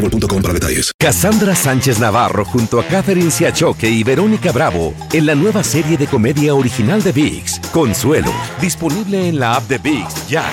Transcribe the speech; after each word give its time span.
boostmobile.com 0.00 0.42
para 0.42 0.54
detalles. 0.54 0.92
Cassandra 0.98 1.54
Sánchez 1.54 1.98
Navarro 1.98 2.44
junto 2.44 2.80
a 2.80 2.84
Catherine 2.84 3.30
Siachoque 3.30 3.88
y 3.88 4.02
Verónica 4.02 4.52
Bravo 4.52 4.94
en 5.12 5.26
la 5.26 5.34
nueva 5.34 5.62
serie 5.62 5.96
de 5.96 6.06
comedia 6.06 6.54
original 6.54 7.02
de 7.02 7.12
VIX, 7.12 7.60
Consuelo, 7.72 8.32
disponible 8.60 9.28
en 9.28 9.38
la 9.38 9.54
app 9.54 9.64
de 9.68 9.78
VIX 9.78 10.28
ya. 10.28 10.44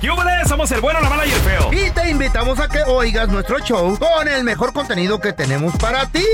¡Yúbales! 0.00 0.48
Somos 0.48 0.70
el 0.72 0.80
bueno, 0.80 1.00
la 1.00 1.08
mala 1.08 1.24
y 1.24 1.30
el 1.30 1.40
feo. 1.40 1.70
Y 1.72 1.90
te 1.92 2.10
invitamos 2.10 2.58
a 2.58 2.68
que 2.68 2.82
oigas 2.82 3.28
nuestro 3.28 3.60
show 3.60 3.96
con 3.98 4.26
el 4.26 4.42
mejor 4.42 4.72
contenido 4.72 5.20
que 5.20 5.32
tenemos 5.32 5.74
para 5.76 6.06
ti. 6.06 6.26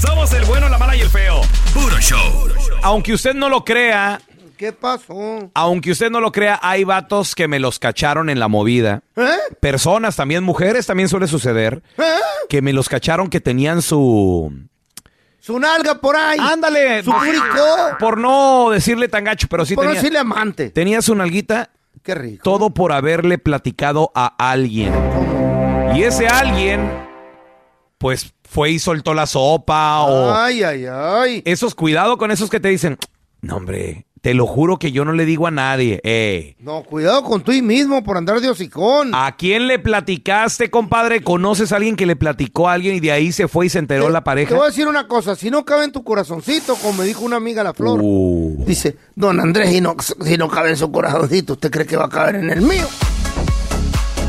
Somos 0.00 0.32
el 0.32 0.44
bueno, 0.46 0.68
la 0.68 0.78
mala 0.78 0.96
y 0.96 1.02
el 1.02 1.08
feo. 1.10 1.42
Puro 1.74 1.98
show. 2.00 2.48
Aunque 2.82 3.12
usted 3.12 3.34
no 3.34 3.50
lo 3.50 3.62
crea, 3.64 4.20
¿Qué 4.60 4.74
pasó? 4.74 5.50
aunque 5.54 5.90
usted 5.90 6.10
no 6.10 6.20
lo 6.20 6.32
crea, 6.32 6.60
hay 6.62 6.84
vatos 6.84 7.34
que 7.34 7.48
me 7.48 7.58
los 7.58 7.78
cacharon 7.78 8.28
en 8.28 8.38
la 8.38 8.46
movida. 8.46 9.00
¿Eh? 9.16 9.26
Personas, 9.58 10.16
también 10.16 10.44
mujeres, 10.44 10.84
también 10.84 11.08
suele 11.08 11.28
suceder, 11.28 11.82
¿Eh? 11.96 12.02
que 12.46 12.60
me 12.60 12.74
los 12.74 12.86
cacharon 12.90 13.30
que 13.30 13.40
tenían 13.40 13.80
su... 13.80 14.52
Su 15.38 15.58
nalga 15.58 15.94
por 15.94 16.14
ahí. 16.14 16.38
Ándale. 16.38 17.02
Su 17.02 17.10
curicó. 17.10 17.96
Por 17.98 18.18
no 18.18 18.68
decirle 18.68 19.08
tan 19.08 19.24
gacho, 19.24 19.46
pero 19.48 19.64
sí 19.64 19.74
Por 19.74 19.84
tenía, 19.86 19.98
decirle 19.98 20.18
amante. 20.18 20.68
tenía 20.68 21.00
su 21.00 21.14
nalguita, 21.14 21.70
Qué 22.02 22.14
rico. 22.14 22.42
todo 22.44 22.68
por 22.68 22.92
haberle 22.92 23.38
platicado 23.38 24.12
a 24.14 24.26
alguien. 24.50 24.92
Y 25.96 26.02
ese 26.02 26.28
alguien, 26.28 26.86
pues 27.96 28.34
fue 28.46 28.72
y 28.72 28.78
soltó 28.78 29.14
la 29.14 29.24
sopa 29.24 30.00
o... 30.02 30.34
Ay, 30.34 30.62
ay, 30.64 30.84
ay. 30.86 31.42
Esos, 31.46 31.74
cuidado 31.74 32.18
con 32.18 32.30
esos 32.30 32.50
que 32.50 32.60
te 32.60 32.68
dicen, 32.68 32.98
no 33.40 33.56
hombre, 33.56 34.04
te 34.20 34.34
lo 34.34 34.46
juro 34.46 34.78
que 34.78 34.92
yo 34.92 35.04
no 35.06 35.12
le 35.12 35.24
digo 35.24 35.46
a 35.46 35.50
nadie. 35.50 36.00
Eh, 36.04 36.54
No, 36.60 36.82
cuidado 36.82 37.22
con 37.24 37.42
tú 37.42 37.52
mismo 37.62 38.04
por 38.04 38.16
andar 38.18 38.40
de 38.40 38.50
hocicón. 38.50 39.12
¿A 39.14 39.34
quién 39.36 39.66
le 39.66 39.78
platicaste, 39.78 40.68
compadre? 40.70 41.22
¿Conoces 41.22 41.72
a 41.72 41.76
alguien 41.76 41.96
que 41.96 42.04
le 42.06 42.16
platicó 42.16 42.68
a 42.68 42.74
alguien 42.74 42.96
y 42.96 43.00
de 43.00 43.12
ahí 43.12 43.32
se 43.32 43.48
fue 43.48 43.66
y 43.66 43.68
se 43.70 43.78
enteró 43.78 44.06
Te- 44.06 44.12
la 44.12 44.22
pareja? 44.24 44.50
Te 44.50 44.54
voy 44.56 44.64
a 44.64 44.68
decir 44.68 44.86
una 44.88 45.08
cosa, 45.08 45.34
si 45.36 45.50
no 45.50 45.64
cabe 45.64 45.84
en 45.84 45.92
tu 45.92 46.04
corazoncito, 46.04 46.74
como 46.76 46.98
me 46.98 47.04
dijo 47.06 47.24
una 47.24 47.36
amiga 47.36 47.62
la 47.64 47.72
flor, 47.72 48.00
Uh. 48.02 48.64
dice, 48.66 48.96
don 49.14 49.40
Andrés, 49.40 49.70
si 49.70 49.80
no, 49.80 49.96
si 50.24 50.36
no 50.36 50.48
cabe 50.48 50.70
en 50.70 50.76
su 50.76 50.90
corazoncito, 50.92 51.54
¿usted 51.54 51.70
cree 51.70 51.86
que 51.86 51.96
va 51.96 52.04
a 52.04 52.08
caber 52.10 52.34
en 52.36 52.50
el 52.50 52.60
mío? 52.60 52.86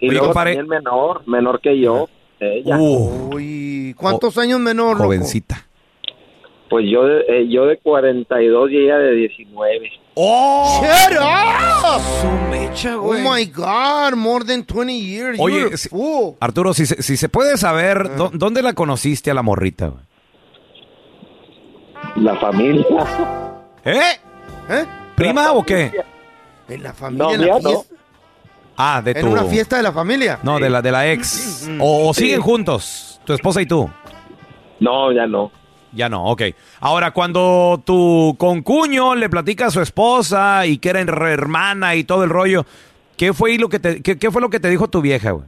Y 0.01 0.07
Oye, 0.07 0.13
luego 0.13 0.27
compadre. 0.29 0.57
también 0.57 0.69
menor, 0.83 1.23
menor 1.29 1.61
que 1.61 1.79
yo. 1.81 2.09
Ella. 2.41 2.77
Uy, 2.77 3.95
¿cuántos 3.97 4.37
años 4.39 4.59
menor, 4.59 4.99
loco? 4.99 5.13
Pues 6.73 6.87
yo 6.91 7.05
de, 7.05 7.21
eh, 7.29 7.49
yo 7.51 7.67
de 7.67 7.77
42 7.77 8.71
y 8.71 8.77
ella 8.79 8.97
de 8.97 9.11
19. 9.15 9.93
¡Oh! 10.15 10.81
Shut 10.83 11.19
up! 11.21 12.01
Su 12.23 12.51
mecha, 12.51 12.97
Oh 12.99 13.13
my 13.13 13.45
God, 13.45 14.15
more 14.17 14.43
than 14.43 14.65
20 14.65 14.99
years. 14.99 15.39
Oye, 15.39 15.77
si-. 15.77 15.91
Arturo, 16.41 16.73
si 16.73 16.87
se, 16.87 17.03
si 17.03 17.19
se 17.19 17.29
puede 17.29 17.59
saber, 17.59 18.17
¿dó- 18.17 18.31
¿dónde 18.33 18.63
la 18.63 18.73
conociste 18.73 19.31
a 19.31 19.35
la 19.35 19.43
morrita? 19.43 19.89
güey? 19.89 20.03
La 22.17 22.37
familia. 22.37 22.87
¿Eh? 23.85 24.01
¿Eh? 24.71 24.85
¿Prima 25.15 25.53
o 25.53 25.63
qué? 25.67 25.93
En 26.71 26.83
la 26.83 26.95
familia, 26.95 27.27
No, 27.27 27.35
en 27.35 27.47
la 27.49 27.59
no. 27.61 27.85
Ah, 28.79 29.03
de 29.05 29.11
En 29.11 29.21
tu... 29.21 29.27
una 29.31 29.45
fiesta 29.45 29.77
de 29.77 29.83
la 29.83 29.93
familia. 29.93 30.39
No, 30.43 30.59
de 30.59 30.71
la, 30.71 30.81
de 30.81 30.91
la 30.91 31.13
ex. 31.13 31.69
O, 31.81 32.09
o 32.09 32.15
siguen 32.15 32.41
juntos, 32.41 33.21
tu 33.27 33.35
esposa 33.35 33.61
y 33.61 33.67
tú. 33.67 33.91
No, 34.81 35.13
ya 35.13 35.27
no. 35.27 35.53
Ya 35.93 36.09
no, 36.09 36.25
ok. 36.27 36.43
Ahora, 36.81 37.11
cuando 37.11 37.81
tu 37.85 38.35
concuño 38.39 39.15
le 39.15 39.29
platica 39.29 39.67
a 39.67 39.71
su 39.71 39.81
esposa 39.81 40.65
y 40.67 40.79
que 40.79 40.89
era 40.91 41.01
her- 41.01 41.23
hermana 41.33 41.95
y 41.95 42.05
todo 42.05 42.25
el 42.25 42.31
rollo, 42.31 42.65
¿qué 43.17 43.33
fue, 43.35 43.59
lo 43.59 43.69
que 43.69 43.79
te, 43.79 44.03
qué, 44.03 44.19
qué 44.19 44.31
fue 44.31 44.41
lo 44.41 44.49
que 44.51 44.59
te 44.61 44.71
dijo 44.71 44.89
tu 44.89 45.01
vieja, 45.03 45.33
güey? 45.33 45.45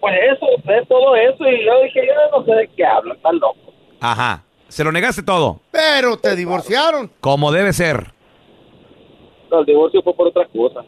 Pues 0.00 0.14
eso, 0.34 0.46
es 0.72 0.88
todo 0.88 1.14
eso. 1.14 1.44
Y 1.46 1.64
yo 1.66 1.82
dije, 1.84 2.00
yo 2.06 2.38
no 2.38 2.44
sé 2.46 2.52
de 2.52 2.68
qué 2.74 2.86
habla, 2.86 3.14
está 3.14 3.32
loco. 3.32 3.74
Ajá. 4.00 4.42
Se 4.68 4.82
lo 4.84 4.92
negaste 4.92 5.22
todo, 5.22 5.60
Pero 5.72 6.16
te 6.16 6.34
divorciaron. 6.36 7.10
como 7.20 7.52
debe 7.52 7.72
ser. 7.72 8.12
No, 9.50 9.60
el 9.60 9.66
divorcio 9.66 10.00
fue 10.02 10.14
por 10.14 10.28
otra 10.28 10.46
cosa. 10.46 10.80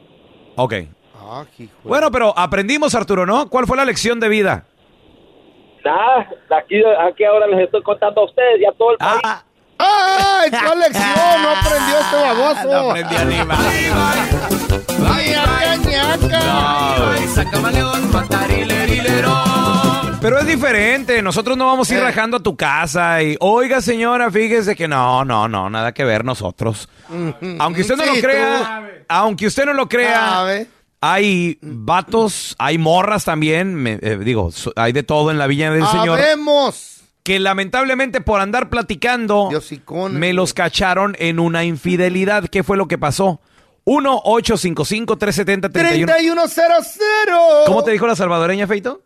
Ok. 0.56 0.74
Ah, 1.20 1.44
hijo. 1.58 1.70
de- 1.82 1.88
Bueno, 1.88 2.10
pero 2.10 2.32
aprendimos, 2.38 2.94
Arturo, 2.94 3.26
¿no? 3.26 3.48
¿Cuál 3.50 3.66
fue 3.66 3.76
la 3.76 3.84
lección 3.84 4.18
de 4.20 4.28
vida? 4.28 4.64
Nada, 5.84 6.28
aquí, 6.58 6.80
aquí 7.08 7.24
ahora 7.24 7.46
les 7.48 7.60
estoy 7.60 7.82
contando 7.82 8.20
a 8.20 8.24
ustedes 8.24 8.60
y 8.60 8.64
a 8.64 8.72
todo 8.72 8.92
el 8.92 8.98
país. 8.98 9.20
Ah, 9.24 9.42
¡Ay, 9.78 10.50
cuál 10.50 10.78
lección! 10.78 11.42
No 11.42 11.50
aprendió 11.50 11.98
este 11.98 12.16
baboso. 12.16 12.64
no 12.70 12.90
aprendí 12.90 13.16
a 13.16 13.24
ni 13.24 13.36
San 17.28 17.50
camaleón, 17.50 18.10
matarilerilero. 18.12 19.32
Pero 20.20 20.38
es 20.38 20.46
diferente, 20.46 21.20
nosotros 21.22 21.56
no 21.56 21.66
vamos 21.66 21.90
a 21.90 21.94
ir 21.94 22.00
Eh. 22.00 22.04
rajando 22.04 22.36
a 22.36 22.40
tu 22.40 22.56
casa 22.56 23.22
y, 23.22 23.36
oiga 23.40 23.80
señora, 23.80 24.30
fíjese 24.30 24.76
que 24.76 24.86
no, 24.86 25.24
no, 25.24 25.48
no, 25.48 25.68
nada 25.70 25.92
que 25.92 26.04
ver 26.04 26.24
nosotros. 26.24 26.88
Aunque 27.58 27.80
usted 27.80 27.96
no 27.96 28.04
Sí, 28.04 28.08
lo 28.08 28.14
tú. 28.16 28.20
crea, 28.20 28.88
aunque 29.08 29.46
usted 29.46 29.64
no 29.64 29.72
lo 29.72 29.88
crea. 29.88 30.44
Hay 31.02 31.58
vatos, 31.60 32.54
hay 32.58 32.78
morras 32.78 33.24
también, 33.26 33.74
me- 33.74 33.98
eh, 34.00 34.16
digo, 34.18 34.50
so- 34.52 34.72
hay 34.76 34.92
de 34.92 35.02
todo 35.02 35.30
en 35.30 35.36
la 35.38 35.46
Villa 35.48 35.70
del 35.72 35.86
Señor, 35.88 36.18
Habemos. 36.18 37.00
que 37.24 37.40
lamentablemente 37.40 38.20
por 38.20 38.40
andar 38.40 38.70
platicando, 38.70 39.50
me 40.10 40.32
los 40.32 40.54
cacharon 40.54 41.16
en 41.18 41.40
una 41.40 41.64
infidelidad. 41.64 42.48
¿Qué 42.48 42.62
fue 42.62 42.76
lo 42.76 42.86
que 42.88 42.98
pasó? 42.98 43.40
1-855-370-31. 43.84 46.06
3100. 46.06 47.02
¿Cómo 47.66 47.84
te 47.84 47.90
dijo 47.92 48.06
la 48.06 48.16
salvadoreña, 48.16 48.66
Feito? 48.66 49.02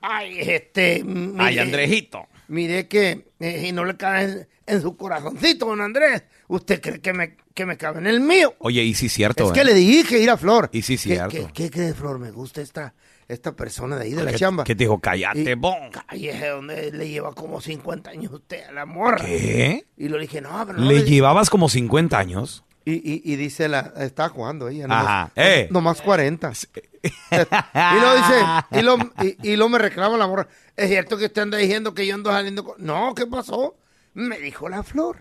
Ay, 0.00 0.38
este. 0.40 1.02
mire, 1.04 1.42
Ay, 1.42 1.58
Andrejito. 1.58 2.26
Mire 2.48 2.86
que 2.88 3.26
eh, 3.40 3.66
y 3.68 3.72
no 3.72 3.84
le 3.84 3.96
cabe 3.96 4.22
en, 4.22 4.48
en 4.66 4.82
su 4.82 4.96
corazoncito, 4.96 5.66
don 5.66 5.80
Andrés. 5.80 6.24
¿Usted 6.48 6.80
cree 6.80 7.00
que 7.00 7.12
me, 7.12 7.36
que 7.54 7.66
me 7.66 7.76
cabe 7.76 7.98
en 7.98 8.06
el 8.06 8.20
mío? 8.20 8.54
Oye, 8.58 8.82
y 8.82 8.94
sí, 8.94 9.08
cierto. 9.08 9.44
Es 9.44 9.50
¿eh? 9.50 9.52
que 9.54 9.64
le 9.64 9.74
dije 9.74 10.18
ir 10.20 10.30
a 10.30 10.36
Flor. 10.36 10.68
Y 10.72 10.82
sí, 10.82 10.94
¿Qué- 10.96 11.02
cierto. 11.02 11.30
¿Qué, 11.30 11.48
qué, 11.52 11.70
cree, 11.70 11.92
Flor? 11.94 12.18
Me 12.20 12.30
gusta 12.30 12.60
esta, 12.62 12.94
esta 13.26 13.56
persona 13.56 13.96
de 13.96 14.04
ahí 14.04 14.12
de 14.12 14.22
la 14.22 14.30
¿Qué- 14.30 14.38
chamba. 14.38 14.62
qué 14.64 14.74
te 14.76 14.84
dijo? 14.84 15.00
Cállate, 15.00 15.54
bon. 15.56 15.90
Cállese, 15.90 16.46
donde 16.48 16.92
le 16.92 17.08
lleva 17.08 17.34
como 17.34 17.60
50 17.60 18.10
años 18.10 18.32
usted 18.32 18.62
a 18.64 18.72
la 18.72 18.86
morra. 18.86 19.24
¿Qué? 19.24 19.86
Y 19.96 20.08
le 20.08 20.18
dije, 20.20 20.40
no, 20.40 20.64
pero 20.66 20.78
no. 20.78 20.84
¿Le 20.86 21.00
le- 21.00 21.04
llevabas 21.04 21.50
como 21.50 21.68
50 21.68 22.16
años? 22.18 22.62
Y, 22.88 22.92
y, 22.94 23.20
y 23.32 23.36
dice 23.36 23.68
la, 23.68 23.92
está 23.98 24.28
jugando 24.30 24.68
ella. 24.68 24.86
Ajá. 24.88 25.02
Nomás, 25.02 25.30
Eh. 25.36 25.68
nomás 25.70 26.00
40. 26.02 26.52
y 27.02 28.00
lo 28.00 28.14
dice, 28.16 28.44
y 28.70 28.82
lo, 28.82 28.96
y, 29.42 29.50
y 29.52 29.56
lo 29.56 29.68
me 29.68 29.78
reclama 29.78 30.16
la 30.16 30.26
morra. 30.26 30.46
Es 30.76 30.88
cierto 30.88 31.18
que 31.18 31.26
usted 31.26 31.42
anda 31.42 31.58
diciendo 31.58 31.92
que 31.94 32.06
yo 32.06 32.14
ando 32.14 32.30
saliendo 32.30 32.64
con... 32.64 32.76
No, 32.78 33.12
¿qué 33.14 33.26
pasó? 33.26 33.74
Me 34.14 34.38
dijo 34.38 34.68
la 34.68 34.82
flor. 34.82 35.18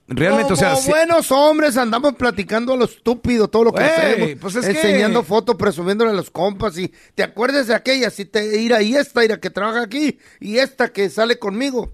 Realmente, 0.09 0.53
o 0.53 0.57
sea, 0.57 0.71
Como 0.71 0.83
si- 0.83 0.91
buenos 0.91 1.33
hombres 1.33 1.77
andamos 1.77 2.15
platicando 2.15 2.75
a 2.75 2.77
lo 2.77 2.85
estúpido 2.85 3.49
todo 3.49 3.65
lo 3.65 3.73
que 3.73 3.83
hacemos. 3.83 4.29
pues 4.41 4.55
es 4.55 4.65
que- 4.65 4.71
enseñando 4.71 5.25
fotos, 5.25 5.57
presumiéndole 5.57 6.13
a 6.13 6.15
los 6.15 6.31
compas. 6.31 6.79
Y 6.79 6.93
te 7.17 7.25
acuerdas 7.25 7.67
de 7.67 7.75
aquella, 7.75 8.09
si 8.11 8.25
te 8.25 8.61
ira 8.61 8.83
y 8.83 8.95
esta, 8.95 9.25
ira 9.25 9.41
que 9.41 9.51
trabaja 9.51 9.83
aquí, 9.83 10.19
y 10.39 10.59
esta 10.59 10.93
que 10.93 11.11
sale 11.11 11.39
conmigo, 11.41 11.93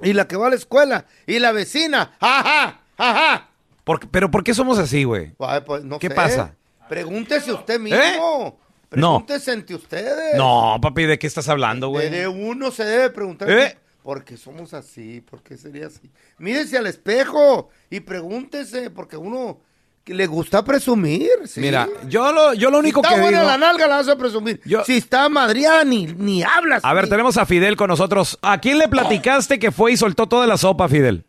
y 0.00 0.12
la 0.12 0.26
que 0.26 0.36
va 0.36 0.48
a 0.48 0.50
la 0.50 0.56
escuela, 0.56 1.06
y 1.26 1.38
la 1.38 1.52
vecina. 1.52 2.16
¡Ajá! 2.18 2.80
¡Ajá! 2.98 3.48
¿por- 3.84 4.08
pero 4.10 4.28
¿por 4.30 4.42
qué 4.42 4.54
somos 4.54 4.78
así, 4.78 5.04
güey? 5.04 5.32
Pues, 5.66 5.84
no 5.84 6.00
¿Qué 6.00 6.08
sé. 6.08 6.14
pasa? 6.14 6.56
Pregúntese 6.88 7.52
usted 7.52 7.78
mismo. 7.78 7.98
¿Eh? 7.98 8.16
No. 8.18 9.24
Pregúntese 9.24 9.52
entre 9.52 9.76
ustedes. 9.76 10.36
No, 10.36 10.76
papi, 10.82 11.04
¿de 11.04 11.18
qué 11.18 11.26
estás 11.26 11.48
hablando, 11.48 11.88
güey? 11.88 12.10
de 12.10 12.26
uno 12.28 12.70
se 12.72 12.84
debe 12.84 13.08
preguntar. 13.10 13.48
¿Eh? 13.50 13.78
¿Por 14.02 14.24
qué 14.24 14.36
somos 14.36 14.74
así? 14.74 15.20
¿Por 15.20 15.42
qué 15.42 15.56
sería 15.56 15.86
así? 15.86 16.10
Mírese 16.38 16.76
al 16.78 16.86
espejo 16.86 17.68
y 17.90 18.00
pregúntese, 18.00 18.90
porque 18.90 19.16
uno 19.16 19.58
que 20.04 20.12
le 20.14 20.26
gusta 20.26 20.64
presumir. 20.64 21.28
¿sí? 21.44 21.60
Mira, 21.60 21.86
yo 22.08 22.32
lo, 22.32 22.52
yo 22.54 22.70
lo 22.70 22.78
único 22.80 23.00
si 23.00 23.06
está 23.06 23.14
que 23.14 23.20
buena 23.22 23.38
digo... 23.40 23.50
la 23.52 23.58
nalga, 23.58 23.86
la 23.86 23.96
vas 23.98 24.08
a 24.08 24.16
presumir. 24.16 24.60
Yo- 24.64 24.82
Si 24.84 24.96
está 24.96 25.28
madriada, 25.28 25.84
ni, 25.84 26.06
ni 26.06 26.42
hablas. 26.42 26.84
A 26.84 26.92
ver, 26.94 27.04
ni- 27.04 27.10
tenemos 27.10 27.36
a 27.36 27.46
Fidel 27.46 27.76
con 27.76 27.86
nosotros. 27.88 28.38
¿A 28.42 28.58
quién 28.60 28.78
le 28.78 28.88
platicaste 28.88 29.58
que 29.60 29.70
fue 29.70 29.92
y 29.92 29.96
soltó 29.96 30.26
toda 30.26 30.46
la 30.48 30.56
sopa, 30.56 30.88
Fidel? 30.88 31.24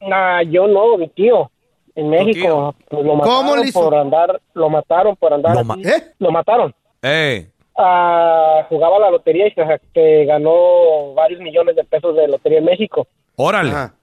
Nah, 0.00 0.42
yo 0.42 0.66
no, 0.68 0.98
mi 0.98 1.08
tío. 1.08 1.50
En 1.94 2.10
México, 2.10 2.76
pues, 2.88 3.04
lo 3.04 3.18
¿Cómo 3.18 3.42
mataron 3.42 3.60
le 3.60 3.68
hizo? 3.68 3.80
por 3.80 3.94
andar, 3.96 4.40
lo 4.54 4.70
mataron 4.70 5.16
por 5.16 5.32
andar. 5.32 5.54
Lo 5.54 5.60
así. 5.60 5.66
ma- 5.82 5.90
¿Eh? 5.90 6.12
Lo 6.20 6.30
mataron. 6.30 6.74
Eh, 7.02 7.50
Ah, 7.80 8.66
jugaba 8.68 8.98
la 8.98 9.10
lotería 9.10 9.46
y 9.46 9.52
se, 9.52 10.24
ganó 10.24 11.14
varios 11.14 11.40
millones 11.40 11.76
de 11.76 11.84
pesos 11.84 12.16
de 12.16 12.26
lotería 12.26 12.58
en 12.58 12.64
México. 12.64 13.06
órale. 13.36 13.70
Ajá. 13.70 13.94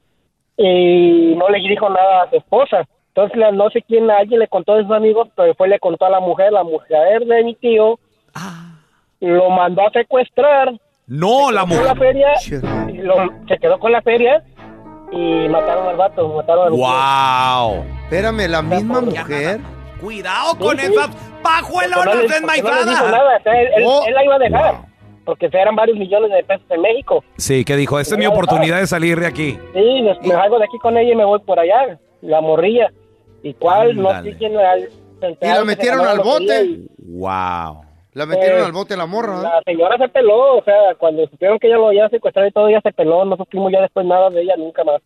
Y 0.57 1.35
no 1.35 1.49
le 1.49 1.59
dijo 1.59 1.89
nada 1.89 2.23
a 2.23 2.29
su 2.29 2.37
esposa. 2.37 2.87
Entonces, 3.09 3.37
la- 3.37 3.51
no 3.51 3.69
sé 3.69 3.81
quién, 3.81 4.09
alguien 4.09 4.39
le 4.39 4.47
contó 4.47 4.73
a 4.73 4.81
sus 4.81 4.91
amigos, 4.91 5.27
pero 5.35 5.53
fue 5.55 5.67
y 5.67 5.71
le 5.71 5.79
contó 5.79 6.05
a 6.05 6.09
la 6.09 6.21
mujer, 6.21 6.53
la 6.53 6.63
mujer 6.63 7.25
de 7.25 7.43
mi 7.43 7.55
tío, 7.55 7.99
lo 9.19 9.49
mandó 9.49 9.85
a 9.87 9.91
secuestrar, 9.91 10.71
No, 11.07 11.51
la 11.51 11.61
con 11.61 11.69
la 11.83 11.93
mujer. 11.93 11.97
feria, 11.97 12.29
lo- 13.03 13.29
se 13.47 13.57
quedó 13.57 13.77
con 13.79 13.91
la 13.91 14.01
feria 14.01 14.41
y 15.11 15.47
mataron 15.49 15.87
al 15.89 15.97
vato, 15.97 16.27
mataron 16.29 16.67
al 16.67 16.71
Wow. 16.71 17.83
Espérame, 18.05 18.47
la 18.49 18.61
misma 18.61 19.01
mujer. 19.01 19.59
Cuidado 19.99 20.57
con 20.57 20.77
Sí, 20.77 20.85
sí. 20.87 20.93
esas 20.93 21.09
no 21.09 21.41
pajuelonas 21.43 22.15
no 22.15 22.21
desmaizadas. 22.21 22.85
dijo 22.89 23.07
nada, 23.09 23.37
o 23.39 23.43
sea, 23.43 23.61
él, 23.61 23.67
él- 23.77 23.83
Oh. 23.87 24.03
él 24.07 24.13
la 24.13 24.23
iba 24.23 24.35
a 24.35 24.39
dejar, 24.39 24.75
porque 25.25 25.49
eran 25.51 25.75
varios 25.75 25.97
millones 25.97 26.31
de 26.31 26.43
pesos 26.43 26.65
en 26.69 26.81
México. 26.81 27.23
Sí, 27.37 27.63
que 27.65 27.75
dijo, 27.75 27.99
esta 27.99 28.15
es 28.15 28.19
mi 28.19 28.25
oportunidad 28.25 28.79
de 28.79 28.87
salir 28.87 29.19
de 29.19 29.27
aquí. 29.27 29.59
Sí, 29.73 30.01
me, 30.01 30.13
me 30.21 30.29
salgo 30.29 30.57
de 30.59 30.65
aquí 30.65 30.77
con 30.79 30.97
ella 30.97 31.11
y 31.11 31.15
me 31.15 31.25
voy 31.25 31.39
por 31.39 31.59
allá, 31.59 31.97
la 32.21 32.41
morrilla. 32.41 32.91
¿Y 33.43 33.53
cuál? 33.53 33.95
No 33.95 34.09
sé 34.23 34.35
quién 34.37 34.53
era. 34.53 34.77
Y 34.79 34.87
la 35.41 35.63
metieron 35.63 36.05
al 36.07 36.19
bote. 36.19 36.63
y 36.65 36.87
Wow. 36.97 37.83
La 38.13 38.25
metieron 38.25 38.59
Eh, 38.61 38.65
al 38.65 38.71
bote 38.71 38.95
la 38.95 39.05
morra. 39.05 39.39
¿eh? 39.39 39.43
La 39.43 39.61
señora 39.65 39.97
se 39.97 40.07
peló, 40.07 40.57
o 40.57 40.63
sea, 40.63 40.95
cuando 40.97 41.27
supieron 41.27 41.59
que 41.59 41.67
ella 41.67 41.75
lo 41.77 41.87
había 41.87 42.07
secuestrado 42.09 42.47
y 42.47 42.51
todo, 42.51 42.67
ella 42.69 42.79
se 42.81 42.91
peló, 42.93 43.25
no 43.25 43.35
supimos 43.35 43.71
ya 43.73 43.81
después 43.81 44.05
nada 44.05 44.29
de 44.29 44.41
ella 44.41 44.55
nunca 44.57 44.83
más. 44.85 45.01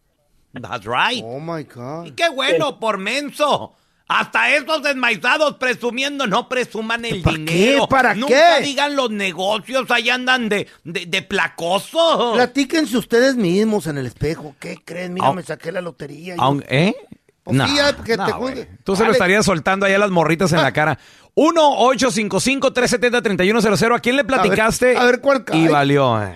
That's 0.54 0.86
right. 0.86 1.24
Oh 1.26 1.40
my 1.40 1.64
God. 1.64 2.06
Y 2.06 2.12
qué 2.12 2.30
bueno, 2.30 2.80
por 2.80 2.98
menso. 3.00 3.74
Hasta 4.12 4.56
esos 4.56 4.82
desmaizados 4.82 5.58
presumiendo, 5.58 6.26
no 6.26 6.50
presuman 6.50 7.06
el 7.06 7.22
¿Para 7.22 7.38
qué? 7.38 7.44
dinero. 7.44 7.88
¿Para 7.88 8.16
Nunca 8.16 8.58
qué? 8.58 8.64
digan 8.66 8.96
los 8.96 9.12
negocios, 9.12 9.86
ahí 9.92 10.10
andan 10.10 10.50
de, 10.50 10.68
de, 10.84 11.06
de 11.06 11.22
placoso. 11.22 12.32
Platíquense 12.34 12.98
ustedes 12.98 13.36
mismos 13.36 13.86
en 13.86 14.00
el 14.00 14.08
espejo. 14.08 14.56
¿Qué 14.60 14.80
creen? 14.84 15.14
Mira, 15.14 15.32
me 15.32 15.44
saqué 15.44 15.72
la 15.72 15.82
lotería. 15.82 16.36
Aun- 16.38 16.66
¿Eh? 16.68 16.96
Pues 17.44 17.62
sí, 17.70 17.76
ya, 17.78 17.96
porque 17.96 18.18
te 18.18 18.32
güey. 18.34 18.56
juzgue. 18.56 18.68
Tú 18.84 18.96
se 18.96 19.06
lo 19.06 19.12
estarías 19.12 19.46
soltando 19.46 19.86
ahí 19.86 19.94
a 19.94 20.00
las 20.00 20.10
morritas 20.12 20.52
en 20.54 20.62
la 20.64 20.72
cara. 20.74 20.98
1-855-370-3100. 21.36 23.96
¿A 23.96 24.00
quién 24.00 24.16
le 24.16 24.24
platicaste? 24.24 24.98
a 24.98 25.04
ver 25.06 25.22
cuál 25.22 25.46
cae. 25.46 25.58
Y 25.60 25.68
valió. 25.68 26.20
eh. 26.24 26.36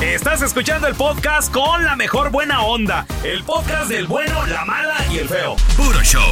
Estás 0.00 0.40
escuchando 0.42 0.86
el 0.86 0.94
podcast 0.94 1.52
con 1.52 1.84
la 1.84 1.94
mejor 1.94 2.30
buena 2.30 2.62
onda. 2.62 3.06
El 3.22 3.44
podcast 3.44 3.90
del 3.90 4.06
bueno, 4.06 4.46
la 4.46 4.64
mala 4.64 4.96
y 5.12 5.18
el 5.18 5.28
feo. 5.28 5.56
Puro 5.76 6.00
show. 6.02 6.22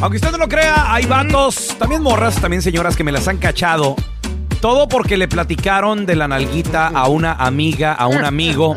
Aunque 0.00 0.16
usted 0.16 0.30
no 0.30 0.38
lo 0.38 0.48
crea, 0.48 0.92
hay 0.94 1.04
vatos, 1.06 1.76
también 1.78 2.02
morras, 2.02 2.40
también 2.40 2.62
señoras 2.62 2.96
que 2.96 3.04
me 3.04 3.12
las 3.12 3.28
han 3.28 3.38
cachado. 3.38 3.96
Todo 4.60 4.88
porque 4.88 5.16
le 5.16 5.28
platicaron 5.28 6.06
de 6.06 6.16
la 6.16 6.28
nalguita 6.28 6.88
a 6.88 7.08
una 7.08 7.32
amiga, 7.32 7.92
a 7.92 8.06
un 8.06 8.24
amigo. 8.24 8.76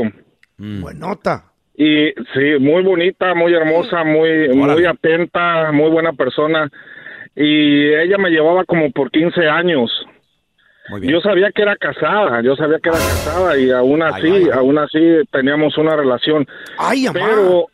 Buenota. 0.58 1.44
Y 1.78 2.08
sí, 2.34 2.58
muy 2.58 2.82
bonita, 2.82 3.34
muy 3.34 3.52
hermosa, 3.52 4.02
muy, 4.02 4.48
muy 4.48 4.84
atenta, 4.86 5.70
muy 5.72 5.90
buena 5.90 6.12
persona. 6.14 6.70
Y 7.34 7.92
ella 7.94 8.16
me 8.18 8.30
llevaba 8.30 8.64
como 8.64 8.90
por 8.92 9.10
15 9.10 9.46
años. 9.46 9.90
Muy 10.88 11.00
bien. 11.02 11.12
Yo 11.12 11.20
sabía 11.20 11.50
que 11.54 11.62
era 11.62 11.76
casada, 11.76 12.40
yo 12.42 12.56
sabía 12.56 12.78
que 12.82 12.88
era 12.88 12.98
casada 12.98 13.58
y 13.58 13.70
aún 13.70 14.02
así, 14.02 14.26
ay, 14.28 14.42
ay. 14.44 14.50
aún 14.54 14.78
así 14.78 14.98
teníamos 15.32 15.76
una 15.76 15.96
relación. 15.96 16.46
Amá. 16.78 16.92
Pero, 17.12 17.66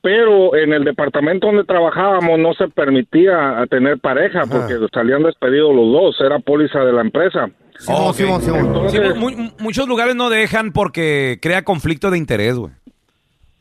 pero 0.00 0.56
en 0.56 0.72
el 0.72 0.84
departamento 0.84 1.48
donde 1.48 1.64
trabajábamos 1.64 2.38
no 2.38 2.54
se 2.54 2.68
permitía 2.68 3.64
tener 3.68 3.98
pareja 3.98 4.42
porque 4.50 4.74
salían 4.94 5.24
despedidos 5.24 5.74
los 5.74 5.92
dos, 5.92 6.16
era 6.24 6.38
póliza 6.38 6.80
de 6.84 6.92
la 6.92 7.00
empresa. 7.02 7.50
Simón, 7.78 8.14
Simón. 8.14 8.66
Entonces, 8.66 9.12
Sí, 9.12 9.18
mu- 9.18 9.30
mu- 9.30 9.50
muchos 9.58 9.88
lugares 9.88 10.14
no 10.14 10.30
dejan 10.30 10.72
porque 10.72 11.38
crea 11.42 11.62
conflicto 11.64 12.10
de 12.12 12.18
interés, 12.18 12.54
güey. 12.56 12.72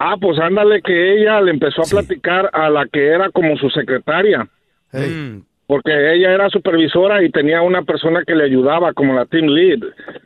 Ah, 0.04 0.16
pues 0.20 0.40
ándale 0.40 0.82
que 0.82 1.14
ella 1.22 1.40
le 1.42 1.52
empezó 1.52 1.82
a 1.82 1.86
Sí. 1.86 1.96
platicar 1.96 2.50
a 2.54 2.70
la 2.70 2.86
que 2.88 3.08
era 3.08 3.30
como 3.30 3.56
su 3.58 3.70
secretaria. 3.70 4.48
Mm. 4.94 5.44
porque 5.68 5.92
ella 6.16 6.34
era 6.34 6.50
supervisora 6.50 7.24
y 7.24 7.30
tenía 7.32 7.62
una 7.62 7.82
persona 7.84 8.24
que 8.28 8.36
le 8.36 8.44
ayudaba 8.44 8.92
como 8.92 9.14
la 9.14 9.26
team 9.26 9.46
lead 9.48 9.80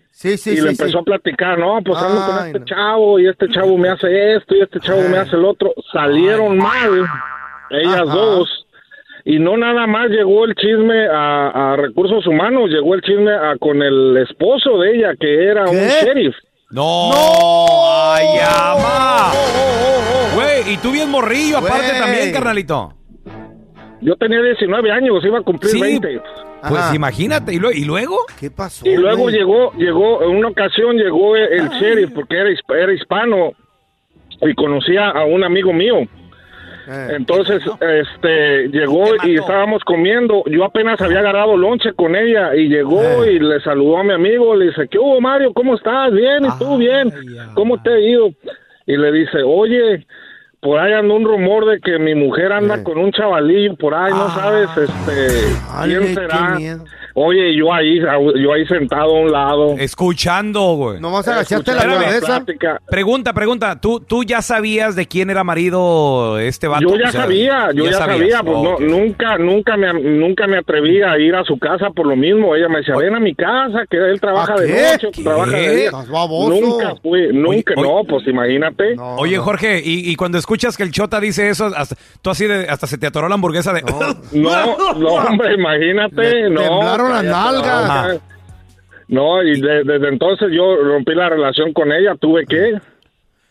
Sí, 0.10 0.38
sí, 0.38 0.54
y 0.54 0.56
sí. 0.58 0.62
le 0.64 0.74
sí. 0.74 0.82
empezó 0.82 1.00
a 1.00 1.04
platicar, 1.04 1.60
no, 1.60 1.80
pues 1.86 2.02
ando 2.02 2.20
con 2.26 2.48
este 2.48 2.60
no. 2.60 2.66
chavo 2.66 3.20
y 3.20 3.28
este 3.28 3.48
chavo 3.50 3.78
me 3.78 3.90
hace 3.90 4.36
esto 4.38 4.56
y 4.56 4.62
este 4.62 4.80
chavo 4.80 5.02
me 5.08 5.18
hace 5.18 5.36
el 5.36 5.46
otro. 5.46 5.72
Salieron 5.94 6.58
mal 6.58 7.06
ellas 7.70 8.02
Ajá. 8.08 8.16
dos 8.16 8.66
y 9.24 9.38
no 9.38 9.56
nada 9.58 9.86
más 9.86 10.10
llegó 10.10 10.46
el 10.46 10.56
chisme 10.56 11.06
a, 11.08 11.74
a 11.74 11.76
recursos 11.76 12.26
humanos, 12.26 12.70
llegó 12.72 12.96
el 12.96 13.02
chisme 13.02 13.32
a, 13.32 13.56
con 13.60 13.82
el 13.84 14.18
esposo 14.18 14.80
de 14.80 14.96
ella 14.96 15.14
que 15.20 15.46
era 15.46 15.66
un 15.70 15.78
sheriff. 15.78 16.36
No. 16.72 17.10
¡No! 17.12 18.14
Ay, 18.14 18.28
ama. 18.44 19.32
Oh, 19.34 19.38
oh, 19.38 19.84
oh, 19.86 20.32
oh. 20.32 20.36
Güey, 20.36 20.74
y 20.74 20.78
tú 20.78 20.92
bien 20.92 21.10
morrillo, 21.10 21.60
aparte 21.60 21.88
Güey. 21.90 22.00
también, 22.02 22.32
carnalito. 22.34 22.94
Yo 24.02 24.16
tenía 24.18 24.42
19 24.42 24.92
años, 24.92 25.24
iba 25.24 25.40
a 25.40 25.42
cumplir 25.42 25.72
Sí. 25.72 25.80
20. 25.82 26.22
Pues 26.68 26.82
Ajá. 26.82 26.96
imagínate, 26.96 27.54
¿y, 27.54 27.60
lue- 27.60 27.76
y 27.76 27.86
luego? 27.86 28.18
¿Qué 28.40 28.50
pasó? 28.52 28.86
Y 28.88 28.96
luego 28.98 29.24
güey? 29.24 29.36
llegó, 29.36 29.72
llegó, 29.74 30.24
en 30.24 30.36
una 30.36 30.48
ocasión 30.50 30.96
llegó 30.98 31.36
el, 31.36 31.44
el 31.54 31.70
sheriff 31.70 32.12
porque 32.14 32.36
era, 32.40 32.50
hisp- 32.50 32.76
era 32.76 32.92
hispano 32.94 33.52
y 34.42 34.54
conocía 34.56 35.10
a 35.10 35.26
un 35.26 35.44
amigo 35.44 35.72
mío. 35.74 35.96
Eh. 36.88 37.08
Entonces, 37.16 37.62
este, 37.82 38.68
llegó 38.70 39.06
y 39.24 39.36
estábamos 39.36 39.84
comiendo. 39.84 40.44
Yo 40.48 40.64
apenas 40.66 41.00
había 41.02 41.20
agarrado 41.20 41.58
lonche 41.58 41.94
con 41.94 42.16
ella 42.16 42.56
y 42.56 42.68
llegó 42.68 43.02
Eh. 43.24 43.34
y 43.34 43.40
le 43.40 43.60
saludó 43.62 43.98
a 44.00 44.04
mi 44.04 44.14
amigo. 44.14 44.56
Le 44.56 44.68
dice, 44.68 44.88
¿qué 44.90 45.00
hubo, 45.00 45.20
Mario? 45.22 45.54
¿Cómo 45.54 45.76
estás? 45.76 46.12
Bien, 46.12 46.46
¿y 46.46 46.60
tú? 46.60 46.78
Bien. 46.78 47.12
¿Cómo 47.54 47.82
te 47.82 47.94
ha 47.94 48.00
ido? 48.00 48.30
Y 48.86 48.98
le 48.98 49.12
dice, 49.12 49.42
oye, 49.44 50.06
por 50.62 50.80
ahí 50.80 50.94
anda 50.94 51.14
un 51.14 51.26
rumor 51.26 51.66
de 51.66 51.80
que 51.80 51.98
mi 52.00 52.16
mujer 52.16 52.52
anda 52.52 52.76
Eh. 52.78 52.84
con 52.84 52.98
un 52.98 53.12
chavalillo 53.12 53.76
por 53.76 53.94
ahí, 53.94 54.12
¿no 54.12 54.30
sabes? 54.30 54.70
Este, 54.78 55.56
¿quién 55.86 56.00
qué 56.02 56.14
será? 56.14 56.58
Oye, 57.18 57.56
yo 57.56 57.74
ahí, 57.74 57.98
yo 57.98 58.52
ahí 58.54 58.66
sentado 58.68 59.16
a 59.16 59.22
un 59.22 59.32
lado. 59.32 59.76
Escuchando, 59.78 60.76
güey. 60.76 61.00
Nomás 61.00 61.26
agachaste 61.26 61.74
la 61.74 61.86
cabeza. 61.86 62.44
Pregunta, 62.90 63.32
pregunta. 63.32 63.80
¿Tú, 63.80 64.02
¿Tú 64.02 64.26
ya 64.26 64.42
sabías 64.42 64.98
de 64.98 65.08
quién 65.08 65.30
era 65.30 65.46
marido 65.46 66.38
este 66.40 66.68
vato? 66.68 66.82
Yo 66.82 66.98
ya 66.98 67.08
O 67.08 67.12
sea, 67.14 67.22
sabía, 67.22 67.70
yo 67.74 67.86
ya, 67.86 67.94
sabía, 67.94 68.44
pues 68.44 68.58
no, 68.58 68.80
nunca, 68.80 69.38
nunca 69.38 69.78
me, 69.78 69.94
nunca 69.94 70.46
me 70.46 70.58
atreví 70.58 71.02
a 71.02 71.18
ir 71.18 71.36
a 71.36 71.46
su 71.46 71.58
casa 71.58 71.90
por 71.92 72.06
lo 72.06 72.18
mismo. 72.18 72.54
Ella 72.54 72.68
me 72.68 72.80
decía, 72.80 72.98
ven 72.98 73.16
a 73.16 73.20
mi 73.22 73.34
casa, 73.34 73.86
que 73.90 73.96
él 73.96 74.20
trabaja 74.20 74.56
¿A 74.56 74.60
de 74.60 74.68
noche, 74.68 75.08
¿Qué? 75.14 75.24
trabaja 75.24 75.56
de 75.56 75.76
día. 75.76 75.92
Nunca 75.92 76.96
fui, 77.02 77.30
nunca, 77.32 77.74
oye. 77.78 77.88
no, 77.88 78.04
pues 78.10 78.28
imagínate. 78.28 78.96
No, 78.98 79.16
Oye, 79.16 79.38
no. 79.38 79.44
Jorge, 79.44 79.82
y, 79.82 80.12
y 80.12 80.16
cuando 80.18 80.38
escuchas 80.38 80.76
que 80.76 80.84
el 80.84 80.92
Chota 80.92 81.22
dice 81.22 81.48
eso, 81.48 81.68
hasta, 81.74 81.96
tú 82.22 82.30
así 82.30 82.46
de, 82.46 82.68
hasta 82.68 82.88
se 82.88 82.98
te 82.98 83.08
atoró 83.08 83.30
la 83.30 83.36
hamburguesa 83.36 83.72
de... 83.72 83.84
No, 84.34 84.94
no, 84.96 85.08
hombre, 85.14 85.54
imagínate, 85.54 86.50
Le 86.50 86.50
no. 86.50 87.05
Temblaron 87.14 87.14
las 87.14 87.24
nalgas. 87.24 87.88
no, 87.88 87.94
cállate. 88.04 88.22
No, 89.08 89.44
y 89.44 89.62
de- 89.62 89.84
desde 89.84 90.08
entonces 90.10 90.48
yo 90.52 90.76
rompí 90.78 91.14
la 91.14 91.30
relación 91.30 91.74
con 91.74 91.92
ella, 91.92 92.16
tuve 92.20 92.46
que, 92.46 92.80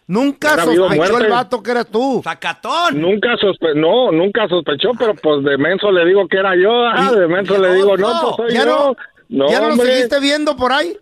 Nunca 0.06 0.49
Hubiera 0.49 0.62
habido 0.64 0.84
sospechó 0.88 1.12
muerte. 1.12 1.26
el 1.28 1.32
vato 1.32 1.62
que 1.62 1.70
eras 1.70 1.87
tú. 1.87 2.20
¡Sacatón! 2.23 3.00
nunca 3.00 3.38
sospe 3.38 3.75
no, 3.75 4.12
nunca 4.12 4.46
sospechó, 4.49 4.90
pero 4.99 5.14
pues 5.14 5.42
de 5.44 5.56
menso 5.56 5.90
le 5.90 6.04
digo 6.04 6.28
que 6.28 6.37
era 6.37 6.54
yo, 6.56 6.70
ah, 6.87 7.11
de 7.11 7.26
menso 7.26 7.56
le 7.56 7.73
digo, 7.75 7.96
no, 7.96 8.34
pues 8.37 8.50
soy 8.50 8.58
¿Ya 8.58 8.66
yo. 8.66 8.88
no, 8.90 8.96
No, 9.34 9.50
¿Ya 9.50 9.60
no 9.60 9.70
lo 9.70 9.76
seguiste 9.76 10.20
viendo 10.20 10.56
por 10.56 10.72
ahí? 10.72 10.96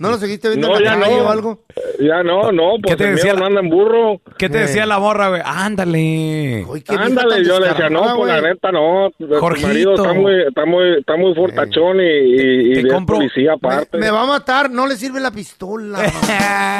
¿No 0.00 0.10
lo 0.10 0.18
seguiste 0.18 0.48
viendo 0.48 0.68
No, 0.68 0.78
en 0.78 0.84
ya 0.84 0.96
la 0.96 1.00
calle 1.02 1.16
no. 1.16 1.22
o 1.22 1.28
algo? 1.28 1.60
Ya 2.00 2.22
no, 2.24 2.50
no, 2.50 2.72
¿Qué 2.76 2.82
pues 2.82 2.96
te 2.96 3.10
decía 3.12 3.34
la- 3.34 3.40
no 3.40 3.46
anda 3.46 3.60
en 3.60 3.70
burro. 3.70 4.20
¿Qué 4.36 4.48
te 4.48 4.58
Eh. 4.58 4.60
decía 4.62 4.84
la 4.84 4.98
morra, 4.98 5.28
güey? 5.28 5.42
Ándale. 5.44 6.64
Uy, 6.68 6.82
qué 6.82 6.92
vieja 6.92 7.04
Ándale, 7.04 7.44
yo 7.44 7.60
le 7.60 7.68
decía, 7.68 7.88
no, 7.88 8.00
descarada, 8.00 8.16
pues 8.16 8.42
la 8.42 8.48
neta 8.48 8.72
no, 8.72 9.10
tu 9.16 9.28
Jorgito. 9.38 9.68
marido 9.68 9.94
está 9.94 10.12
muy, 10.12 10.42
está 10.48 10.64
muy, 10.66 10.98
está 10.98 11.16
muy 11.16 11.34
fortachón 11.34 12.00
y, 12.00 12.04
y, 12.04 12.72
y 12.72 12.82
Te 12.82 12.88
compro- 12.88 13.16
policía 13.16 13.50
Me, 13.50 13.54
aparte. 13.68 13.98
me 13.98 14.10
va 14.10 14.22
a 14.22 14.26
matar, 14.26 14.70
no 14.70 14.86
le 14.86 14.96
sirve 14.96 15.20
la 15.20 15.30
pistola. 15.30 15.98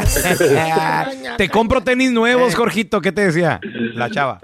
Te 1.36 1.48
compro 1.48 1.82
tenis 1.82 2.10
nuevos, 2.10 2.54
Jorgito. 2.54 3.00
¿Qué 3.00 3.12
te 3.12 3.26
decía 3.26 3.60
la 3.94 4.10
chava? 4.10 4.40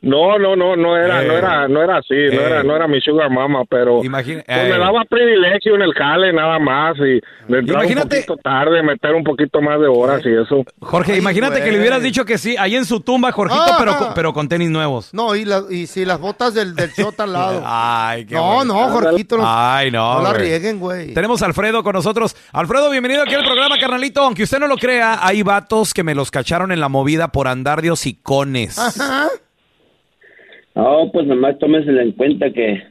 No, 0.00 0.38
no, 0.38 0.56
no, 0.56 0.76
no 0.76 0.96
era, 0.96 1.22
Eh. 1.22 1.26
no 1.26 1.32
era, 1.34 1.68
no 1.68 1.82
era 1.82 1.98
así, 1.98 2.14
Eh. 2.14 2.30
no 2.32 2.40
era, 2.40 2.62
no 2.62 2.76
era 2.76 2.86
mi 2.88 3.00
sugar 3.00 3.30
mama, 3.30 3.64
pero 3.68 4.02
Imagina- 4.04 4.42
pues 4.46 4.58
eh. 4.58 4.68
me 4.70 4.78
daba 4.78 5.04
privilegio 5.04 5.67
en 5.74 5.82
el 5.82 5.92
jale 5.94 6.32
nada 6.32 6.58
más 6.58 6.96
y 6.98 7.20
de 7.52 7.58
entrar 7.58 7.82
Imagínate- 7.84 8.18
un 8.18 8.24
poquito 8.26 8.36
tarde, 8.36 8.82
meter 8.82 9.14
un 9.14 9.24
poquito 9.24 9.60
más 9.60 9.80
de 9.80 9.86
horas 9.86 10.20
y 10.24 10.28
eso. 10.34 10.64
Jorge, 10.80 11.12
Ay, 11.12 11.18
imagínate 11.18 11.62
que 11.62 11.70
le 11.72 11.78
hubieras 11.78 12.02
dicho 12.02 12.24
que 12.24 12.38
sí, 12.38 12.56
ahí 12.58 12.76
en 12.76 12.84
su 12.84 13.00
tumba, 13.00 13.32
Jorgito, 13.32 13.60
Ah. 13.66 13.76
pero, 13.78 13.96
con, 13.98 14.08
pero 14.14 14.32
con 14.32 14.48
tenis 14.48 14.70
nuevos. 14.70 15.12
No, 15.14 15.34
y, 15.34 15.44
la- 15.44 15.62
y 15.70 15.86
si 15.86 16.04
las 16.04 16.20
botas 16.20 16.54
del, 16.54 16.74
del 16.74 16.92
chota 16.92 17.24
al 17.24 17.32
lado. 17.32 17.62
Ay, 17.66 18.26
qué 18.26 18.34
no, 18.34 18.54
bueno. 18.56 18.74
no, 18.74 18.88
Jorgito, 18.90 19.36
no, 19.36 19.42
Ay, 19.46 19.90
no. 19.90 20.16
no 20.18 20.22
la 20.22 20.30
güey. 20.30 20.42
rieguen, 20.42 20.78
güey. 20.78 21.14
Tenemos 21.14 21.42
a 21.42 21.46
Alfredo 21.46 21.82
con 21.82 21.92
nosotros. 21.94 22.36
Alfredo, 22.52 22.90
bienvenido 22.90 23.22
aquí 23.22 23.34
al 23.34 23.44
programa, 23.44 23.76
carnalito. 23.78 24.20
Aunque 24.22 24.42
usted 24.44 24.58
no 24.58 24.66
lo 24.66 24.76
crea, 24.76 25.18
hay 25.26 25.42
vatos 25.42 25.94
que 25.94 26.02
me 26.04 26.14
los 26.14 26.30
cacharon 26.30 26.72
en 26.72 26.80
la 26.80 26.88
movida 26.88 27.28
por 27.28 27.48
andar 27.48 27.82
de 27.82 27.90
hocicones. 27.90 28.78
Ajá. 28.78 29.28
No, 30.74 31.10
pues 31.12 31.26
nomás 31.26 31.58
tómenselo 31.58 32.00
en 32.00 32.12
cuenta 32.12 32.46
que 32.52 32.82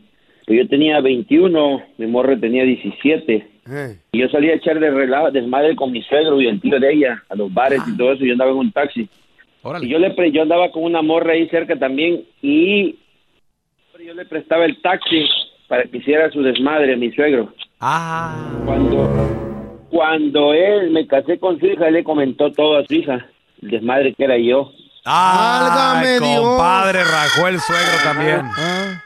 pues 0.47 0.59
yo 0.59 0.67
tenía 0.69 0.99
21, 1.01 1.81
mi 1.97 2.07
morra 2.07 2.35
tenía 2.39 2.63
17. 2.63 3.47
Eh, 3.69 3.97
Y 4.13 4.19
yo 4.21 4.29
salía 4.29 4.53
a 4.53 4.55
echar 4.55 4.79
de 4.79 4.89
relajo, 4.89 5.29
desmadre 5.29 5.75
con 5.75 5.91
mi 5.91 6.01
suegro 6.03 6.39
y 6.41 6.47
el 6.47 6.59
tío 6.61 6.79
de 6.79 6.93
ella, 6.93 7.21
a 7.29 7.35
los 7.35 7.53
bares 7.53 7.81
y 7.85 7.97
todo 7.97 8.13
eso. 8.13 8.23
Yo 8.23 8.31
andaba 8.31 8.51
en 8.51 8.57
un 8.57 8.71
taxi. 8.71 9.09
Órale. 9.61 9.85
Y 9.85 9.89
yo 9.89 9.99
le 9.99 10.11
pre- 10.11 10.31
yo 10.31 10.41
andaba 10.43 10.71
con 10.71 10.83
una 10.83 11.01
morra 11.01 11.33
ahí 11.33 11.49
cerca 11.49 11.75
también 11.77 12.23
y 12.41 12.97
yo 14.05 14.13
le 14.13 14.25
prestaba 14.25 14.63
el 14.63 14.81
taxi 14.81 15.25
para 15.67 15.83
que 15.83 15.97
hiciera 15.97 16.31
su 16.31 16.41
desmadre 16.41 16.93
a 16.93 16.97
mi 16.97 17.11
suegro. 17.11 17.51
Ah. 17.81 18.53
Cuando, 18.65 19.09
cuando 19.89 20.53
él 20.53 20.91
me 20.91 21.05
casé 21.07 21.37
con 21.39 21.59
su 21.59 21.65
hija, 21.65 21.89
él 21.89 21.95
le 21.95 22.03
comentó 22.05 22.51
todo 22.53 22.77
a 22.77 22.85
su 22.85 22.93
hija, 22.93 23.27
el 23.61 23.69
desmadre 23.71 24.13
que 24.13 24.23
era 24.23 24.37
yo. 24.37 24.71
Dios. 26.19 26.39
compadre, 26.41 26.99
rajó 27.03 27.47
el 27.49 27.59
suegro 27.59 27.97
también. 28.05 28.39
Ah. 28.43 29.03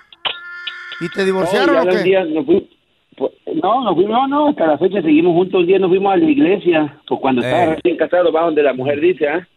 ¿Y 1.01 1.10
te 1.10 1.20
No, 1.22 1.25
divorciaron 1.25 1.75
ya 1.75 1.81
o 1.81 1.86
qué? 1.89 2.03
días 2.03 2.27
nos 2.29 2.46
fui- 2.46 2.70
pues, 3.17 3.31
no, 3.62 3.84
nos 3.84 3.96
fuimos, 3.96 4.12
no, 4.13 4.27
no, 4.27 4.48
hasta 4.50 4.67
la 4.67 4.77
fecha 4.77 5.01
seguimos 5.01 5.34
juntos. 5.34 5.62
Un 5.62 5.67
día 5.67 5.79
nos 5.79 5.89
fuimos 5.89 6.13
a 6.13 6.17
la 6.17 6.29
iglesia, 6.29 6.98
pues 7.08 7.20
cuando 7.20 7.41
Eh. 7.41 7.46
estaba 7.46 7.75
recién 7.75 7.98
casado, 7.98 8.31
va 8.31 8.43
donde 8.43 8.63
la 8.63 8.74
mujer 8.74 9.00
dice, 9.01 9.27
¿ah? 9.27 9.48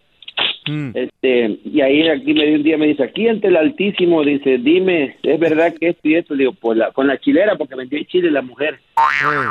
Mm. 0.66 0.90
Este, 0.94 1.58
y 1.64 1.80
ahí 1.82 2.08
aquí 2.08 2.32
me 2.32 2.46
dio 2.46 2.56
un 2.56 2.62
día 2.62 2.78
me 2.78 2.86
dice, 2.86 3.04
aquí 3.04 3.28
ante 3.28 3.48
el 3.48 3.56
Altísimo, 3.56 4.24
dice, 4.24 4.56
dime, 4.58 5.16
¿es 5.22 5.38
verdad 5.38 5.74
que 5.78 5.90
esto 5.90 6.08
y 6.08 6.14
esto? 6.16 6.34
Le 6.34 6.40
digo, 6.44 6.54
pues 6.58 6.78
la, 6.78 6.90
con 6.90 7.06
la 7.06 7.18
chilera, 7.20 7.56
porque 7.56 7.74
vendió 7.76 7.98
en 7.98 8.06
Chile 8.06 8.30
la 8.30 8.40
mujer. 8.42 8.78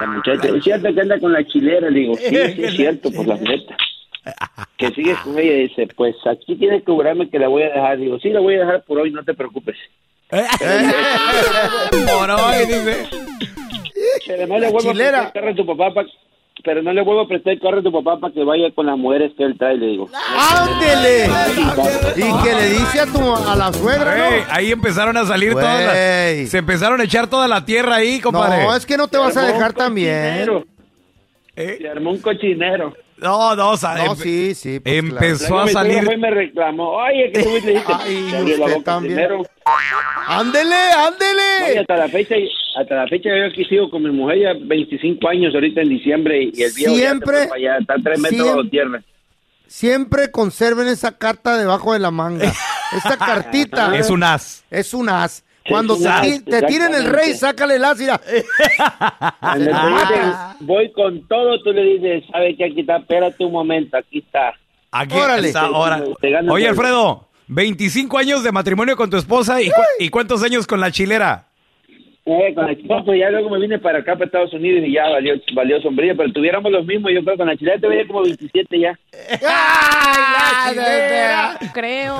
La 0.02 0.08
muchacha, 0.08 0.48
¿es 0.50 0.64
cierto 0.64 0.94
que 0.94 1.02
anda 1.02 1.20
con 1.20 1.32
la 1.32 1.46
chilera? 1.46 1.90
Le 1.92 2.00
digo, 2.00 2.16
sí, 2.16 2.36
sí 2.36 2.64
es 2.64 2.74
cierto, 2.76 3.12
por 3.12 3.28
la 3.28 3.36
neta. 3.36 3.78
Que 4.78 4.90
sigues 4.90 5.18
con 5.20 5.38
ella, 5.38 5.54
dice, 5.54 5.88
pues 5.96 6.16
aquí 6.26 6.56
tienes 6.56 6.84
que 6.84 6.92
jurarme 6.92 7.30
que 7.30 7.38
la 7.40 7.48
voy 7.48 7.64
a 7.64 7.70
dejar. 7.70 7.98
Digo, 8.00 8.18
sí, 8.20 8.30
la 8.30 8.40
voy 8.40 8.56
a 8.56 8.60
dejar 8.60 8.84
por 8.84 9.00
hoy, 9.00 9.12
no 9.12 9.24
te 9.24 9.34
preocupes. 9.36 9.76
Por 12.08 12.32
hoy, 12.32 12.66
dice. 12.68 13.08
Pero 14.28 14.48
no 14.48 14.60
le 14.60 14.72
vuelvo 14.72 14.90
a 14.90 14.94
chilera. 14.94 15.22
prestar 15.22 15.26
el 15.28 15.32
carro 15.34 15.52
a 15.52 15.56
tu 15.56 15.66
papá 15.78 15.94
pa- 15.94 16.10
pero 16.64 16.82
no 16.82 16.94
le 16.94 17.02
vuelvo 17.04 17.22
a 17.22 17.28
prestar 17.28 17.54
el 17.54 17.60
carro 17.60 17.80
a 17.80 17.84
tu 17.84 17.92
papá 17.92 18.20
para 18.20 18.34
que 18.34 18.44
vaya 18.44 18.72
con 18.74 18.86
las 18.86 18.98
mujeres 18.98 19.32
que 19.38 19.44
él 19.44 19.56
trae, 19.58 19.76
le 19.76 19.88
digo. 19.88 20.10
¡Ándele! 20.38 21.26
Y 22.16 22.44
que 22.44 22.56
le 22.56 22.70
dice 22.70 23.00
a 23.02 23.06
tu 23.06 23.36
a 23.36 23.56
la 23.56 23.74
suegra, 23.74 24.30
Ey, 24.30 24.42
¿no? 24.42 24.48
ahí 24.50 24.72
empezaron 24.72 25.18
a 25.18 25.26
salir 25.26 25.52
todas 25.54 25.84
las... 25.84 26.50
Se 26.50 26.58
empezaron 26.60 27.02
a 27.02 27.04
echar 27.04 27.28
toda 27.28 27.48
la 27.50 27.66
tierra 27.66 27.96
ahí, 27.98 28.20
compadre. 28.22 28.64
No, 28.64 28.76
es 28.76 28.86
que 28.86 28.96
no 28.98 29.08
te 29.10 29.18
vas 29.18 29.36
a 29.36 29.46
dejar 29.46 29.74
también. 29.74 30.46
cochinero, 30.46 30.64
Eh, 31.56 31.78
Se 31.82 31.90
armó 31.90 32.12
un 32.12 32.20
cochinero. 32.20 32.94
No, 33.18 33.56
no, 33.56 33.72
o 33.72 33.78
sea, 33.78 33.96
No, 33.96 34.16
empe- 34.16 34.24
sí, 34.24 34.56
sí. 34.56 34.80
pues, 34.80 34.96
empezó 34.98 35.60
a 35.60 35.68
salir... 35.68 36.04
y 36.12 36.18
me 36.18 36.30
reclamó, 36.32 36.90
oye, 36.92 37.32
que 37.34 37.44
tú 37.44 37.50
me 37.50 37.56
dijiste, 37.62 37.84
Ay, 37.94 38.24
usted 38.26 38.82
también. 38.84 39.16
primero. 39.16 39.44
claro. 39.44 39.50
¡Ándele, 40.28 40.70
No, 40.70 40.76
y 40.76 41.08
ándele! 41.08 41.80
hasta 41.80 41.96
la 41.96 42.08
fecha, 42.10 42.36
hasta 42.80 42.96
la 42.96 43.08
fecha 43.08 43.30
yo 43.30 43.46
aquí 43.46 43.64
sigo 43.66 43.90
con 43.90 44.04
mi 44.04 44.12
mujer 44.12 44.40
ya 44.40 44.50
25 44.60 45.28
años 45.30 45.54
ahorita 45.54 45.82
en 45.82 45.90
diciembre 45.90 46.44
y 46.54 46.62
el 46.64 46.74
viejo 46.74 46.96
Siempre- 46.96 47.48
ya 47.48 47.54
allá, 47.56 47.78
está 47.80 47.96
tres 48.04 48.20
metros 48.20 48.30
siempre- 48.42 48.56
bajo 48.56 48.70
tierra. 48.70 49.04
Siempre 49.68 50.30
conserven 50.32 50.88
esa 50.88 51.18
carta 51.18 51.58
debajo 51.58 51.94
de 51.94 52.00
la 52.00 52.12
manga. 52.12 52.52
Esta 52.96 53.18
cartita 53.18 53.96
Es 53.98 54.10
un 54.10 54.24
as. 54.24 54.64
es 54.70 54.94
un 54.94 55.10
as. 55.10 55.44
Cuando 55.70 55.96
se 55.96 56.10
ti- 56.22 56.40
te 56.42 56.62
tiren 56.64 56.94
el 56.94 57.06
rey, 57.06 57.34
sácale 57.34 57.80
el. 57.80 58.20
Cuando 59.40 59.66
te 59.66 59.72
dicen, 59.72 60.34
voy 60.62 60.92
con 60.92 61.28
todo, 61.28 61.62
tú 61.64 61.72
le 61.72 61.84
dices, 61.84 62.24
¿sabe 62.32 62.56
qué? 62.58 62.66
Aquí 62.66 62.82
está, 62.82 62.98
espérate 62.98 63.46
un 63.46 63.52
momento, 63.52 63.98
aquí 63.98 64.20
está. 64.20 64.54
Aquí 64.92 65.16
Órale. 65.16 65.48
está, 65.48 65.62
ahora. 65.62 66.04
Oye, 66.50 66.68
Alfredo, 66.68 67.28
25 67.48 68.18
años 68.18 68.44
de 68.44 68.52
matrimonio 68.52 68.96
con 68.96 69.10
tu 69.10 69.18
esposa 69.18 69.62
y, 69.62 69.68
cu- 69.70 69.82
y 70.00 70.10
cuántos 70.10 70.44
años 70.44 70.68
con 70.68 70.80
la 70.80 70.92
chilera. 70.92 71.46
Eh, 72.26 72.54
con 72.56 72.66
la 72.66 72.72
esposa, 72.72 73.12
ya 73.18 73.30
luego 73.32 73.50
me 73.50 73.60
vine 73.60 73.80
para 73.80 74.00
acá, 74.00 74.14
para 74.14 74.26
Estados 74.26 74.54
Unidos, 74.54 74.82
y 74.88 74.94
ya 74.94 75.10
valió, 75.10 75.34
valió 75.56 75.82
sombrilla, 75.82 76.14
pero 76.16 76.32
tuviéramos 76.32 76.72
los 76.72 76.86
mismos, 76.86 77.12
yo 77.14 77.22
creo, 77.24 77.36
con 77.36 77.48
la 77.48 77.58
chilera 77.58 77.80
te 77.82 77.88
veía 77.88 78.08
como 78.08 78.22
27 78.22 78.80
ya. 78.80 78.98
¡Ay, 79.46 80.76
la 80.76 80.86
chilera! 80.86 81.60
Creo. 81.74 82.16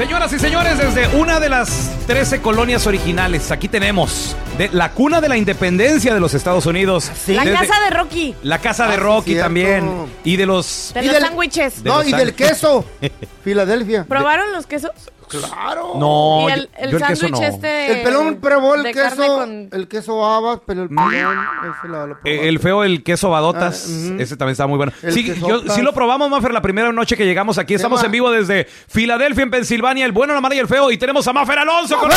Señoras 0.00 0.32
y 0.32 0.38
señores, 0.38 0.78
desde 0.78 1.08
una 1.14 1.38
de 1.40 1.50
las 1.50 1.90
13 2.06 2.40
colonias 2.40 2.86
originales, 2.86 3.50
aquí 3.50 3.68
tenemos 3.68 4.34
de 4.56 4.70
la 4.72 4.92
cuna 4.92 5.20
de 5.20 5.28
la 5.28 5.36
independencia 5.36 6.14
de 6.14 6.20
los 6.20 6.32
Estados 6.32 6.64
Unidos. 6.64 7.10
La 7.26 7.44
Desde- 7.44 7.58
casa 7.58 7.80
de 7.84 7.90
Rocky. 7.90 8.34
La 8.42 8.58
casa 8.60 8.86
de 8.86 8.92
Ah, 8.92 8.96
sí, 8.96 9.00
Rocky 9.02 9.30
cierto. 9.32 9.44
también. 9.44 10.06
Y 10.24 10.36
de 10.36 10.46
los... 10.46 10.92
De 10.94 11.02
Y 11.02 11.04
los 11.04 11.12
del- 11.14 11.22
sándwiches. 11.24 11.82
de 11.84 11.90
No, 11.90 11.98
los 11.98 12.08
y 12.08 12.12
del 12.12 12.28
sándwiches. 12.28 12.48
queso. 12.48 12.84
Filadelfia. 13.44 14.04
¿Probaron 14.08 14.50
los 14.52 14.66
quesos? 14.66 14.90
Claro. 15.30 15.92
No, 15.96 16.46
y 16.48 16.52
el, 16.52 16.70
el 16.78 16.90
yo 16.90 16.96
el 16.98 17.04
queso 17.04 17.20
sándwich 17.28 17.40
no. 17.40 17.46
este. 17.46 17.92
El 17.92 18.02
pelón 18.02 18.36
probó 18.40 18.74
el 18.74 18.82
de 18.82 18.92
carne 18.92 19.16
queso, 19.16 19.36
con- 19.36 19.68
el 19.72 19.88
queso 19.88 20.24
habas, 20.26 20.60
pero 20.66 20.82
el 20.82 20.88
pelón, 20.88 21.12
ese 21.14 21.88
la- 21.88 22.06
lo 22.06 22.14
probó. 22.14 22.20
Eh, 22.24 22.48
El 22.48 22.58
feo, 22.58 22.84
el 22.84 23.02
queso 23.02 23.30
badotas, 23.30 23.86
Ah, 23.88 24.10
ujú. 24.12 24.20
ese 24.22 24.36
también 24.36 24.52
está 24.52 24.66
muy 24.66 24.76
bueno. 24.76 24.92
El 25.02 25.12
Sí, 25.12 25.24
quesotas. 25.24 25.74
sí 25.74 25.82
lo 25.82 25.92
probamos, 25.92 26.28
Maffer, 26.30 26.52
la 26.52 26.62
primera 26.62 26.92
noche 26.92 27.16
que 27.16 27.24
llegamos 27.24 27.58
aquí. 27.58 27.74
Estamos 27.74 28.02
en 28.04 28.10
vivo 28.10 28.30
desde 28.30 28.64
Filadelfia, 28.88 29.42
en 29.44 29.50
Pensilvania. 29.50 30.04
El 30.06 30.12
bueno, 30.12 30.34
la 30.34 30.40
mala 30.40 30.54
y 30.54 30.58
el 30.58 30.66
feo. 30.68 30.90
Y 30.90 30.98
tenemos 30.98 31.26
a 31.28 31.32
Maffer 31.32 31.58
Alonso. 31.60 31.96
con- 31.98 32.10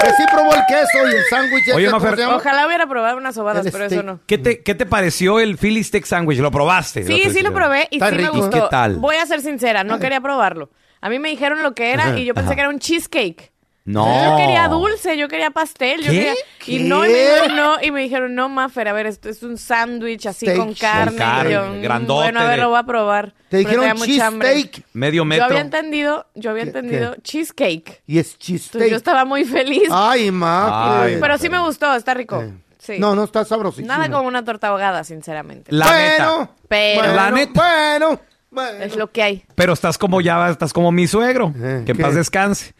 Que 0.00 0.10
sí 0.10 0.22
probó 0.30 0.54
el 0.54 0.60
queso 0.66 1.08
y 1.10 1.14
el 1.16 1.24
sándwich. 1.30 1.64
Oye, 1.74 1.84
ese, 1.84 1.90
¿cómo 1.92 2.02
Mafer, 2.04 2.16
se 2.18 2.22
llama? 2.24 2.36
Ojalá 2.36 2.66
hubiera 2.66 2.86
probado 2.86 3.16
unas 3.16 3.34
sobadas, 3.34 3.64
El 3.64 3.72
pero 3.72 3.84
eso 3.84 3.94
steak. 3.94 4.04
no. 4.06 4.20
¿Qué 4.26 4.36
te, 4.36 4.62
¿Qué 4.62 4.74
te 4.74 4.84
pareció 4.84 5.40
el 5.40 5.56
Philly 5.56 5.82
Steak 5.82 6.04
Sandwich? 6.04 6.38
¿Lo 6.40 6.50
probaste? 6.50 7.04
Sí, 7.04 7.30
sí 7.30 7.40
lo 7.42 7.54
probé 7.54 7.88
y 7.90 7.96
Está 7.96 8.10
sí 8.10 8.16
rico. 8.16 8.32
me 8.34 8.38
¿Y 8.38 8.42
gustó. 8.42 8.62
qué 8.64 8.68
tal? 8.70 8.96
Voy 8.96 9.16
a 9.16 9.24
ser 9.24 9.40
sincera, 9.40 9.82
no 9.82 9.98
quería 9.98 10.20
probarlo. 10.20 10.68
A 11.04 11.10
mí 11.10 11.18
me 11.18 11.28
dijeron 11.28 11.62
lo 11.62 11.74
que 11.74 11.92
era 11.92 12.18
y 12.18 12.24
yo 12.24 12.32
pensé 12.32 12.54
que 12.54 12.60
era 12.62 12.70
un 12.70 12.78
cheesecake. 12.78 13.52
No. 13.84 14.06
Yo 14.30 14.36
quería 14.38 14.66
dulce, 14.68 15.18
yo 15.18 15.28
quería 15.28 15.50
pastel, 15.50 16.00
yo 16.00 16.10
¿Qué? 16.10 16.16
quería... 16.18 16.34
¿Qué? 16.58 16.72
Y 16.72 16.78
no, 16.84 17.04
y 17.04 17.10
me 17.10 17.18
dijeron 17.18 17.56
no, 17.56 17.76
y 17.82 17.90
me 17.90 18.00
dijeron, 18.00 18.34
no, 18.34 18.48
Maffer, 18.48 18.88
a 18.88 18.94
ver, 18.94 19.04
esto 19.06 19.28
es 19.28 19.42
un 19.42 19.58
sándwich 19.58 20.24
así 20.24 20.46
Steak. 20.46 20.56
con 20.58 20.72
carne. 20.72 21.10
Con 21.10 21.18
carne, 21.18 21.50
y 21.50 21.52
yo, 21.52 21.66
mm, 21.66 21.82
grandote 21.82 22.22
Bueno, 22.22 22.40
a 22.40 22.44
ver, 22.44 22.56
de- 22.56 22.62
lo 22.62 22.70
voy 22.70 22.78
a 22.78 22.82
probar. 22.84 23.32
Te 23.32 23.34
Pero 23.50 23.58
dijeron 23.58 23.80
tenía 23.80 23.94
mucha 23.94 24.26
hambre. 24.28 24.48
cheesesteak 24.54 24.86
Medio 24.94 25.20
Yo 25.20 25.24
metro. 25.26 25.44
había 25.44 25.60
entendido, 25.60 26.26
yo 26.34 26.50
había 26.52 26.62
¿Qué- 26.62 26.68
entendido 26.70 27.16
cheesecake. 27.22 28.02
y 28.06 28.18
es 28.18 28.28
Entonces 28.28 28.38
cheesesteak. 28.38 28.90
yo 28.90 28.96
estaba 28.96 29.26
muy 29.26 29.44
feliz. 29.44 29.88
Ay, 29.92 30.30
ma. 30.30 31.02
Ay, 31.02 31.18
pero 31.20 31.36
sí 31.36 31.50
me 31.50 31.58
gustó, 31.58 31.94
está 31.94 32.14
rico. 32.14 32.40
Eh. 32.40 32.54
Sí. 32.78 32.94
No, 32.98 33.14
no 33.14 33.24
está 33.24 33.44
sabrosísimo. 33.44 33.88
Nada 33.88 34.10
como 34.10 34.26
una 34.28 34.42
torta 34.44 34.68
ahogada, 34.68 35.04
sinceramente. 35.04 35.70
La 35.72 35.94
neta. 35.94 36.26
bueno, 36.36 36.50
Pero- 36.68 37.00
bueno, 37.00 37.14
La 37.16 37.30
neta. 37.30 37.52
Bueno, 37.98 38.20
bueno. 38.54 38.82
Es 38.84 38.96
lo 38.96 39.10
que 39.10 39.22
hay. 39.22 39.44
Pero 39.54 39.72
estás 39.72 39.98
como 39.98 40.20
ya, 40.20 40.48
estás 40.48 40.72
como 40.72 40.92
mi 40.92 41.06
suegro. 41.06 41.52
Eh, 41.56 41.82
que 41.84 41.92
en 41.92 41.98
paz 41.98 42.14
descanse. 42.14 42.74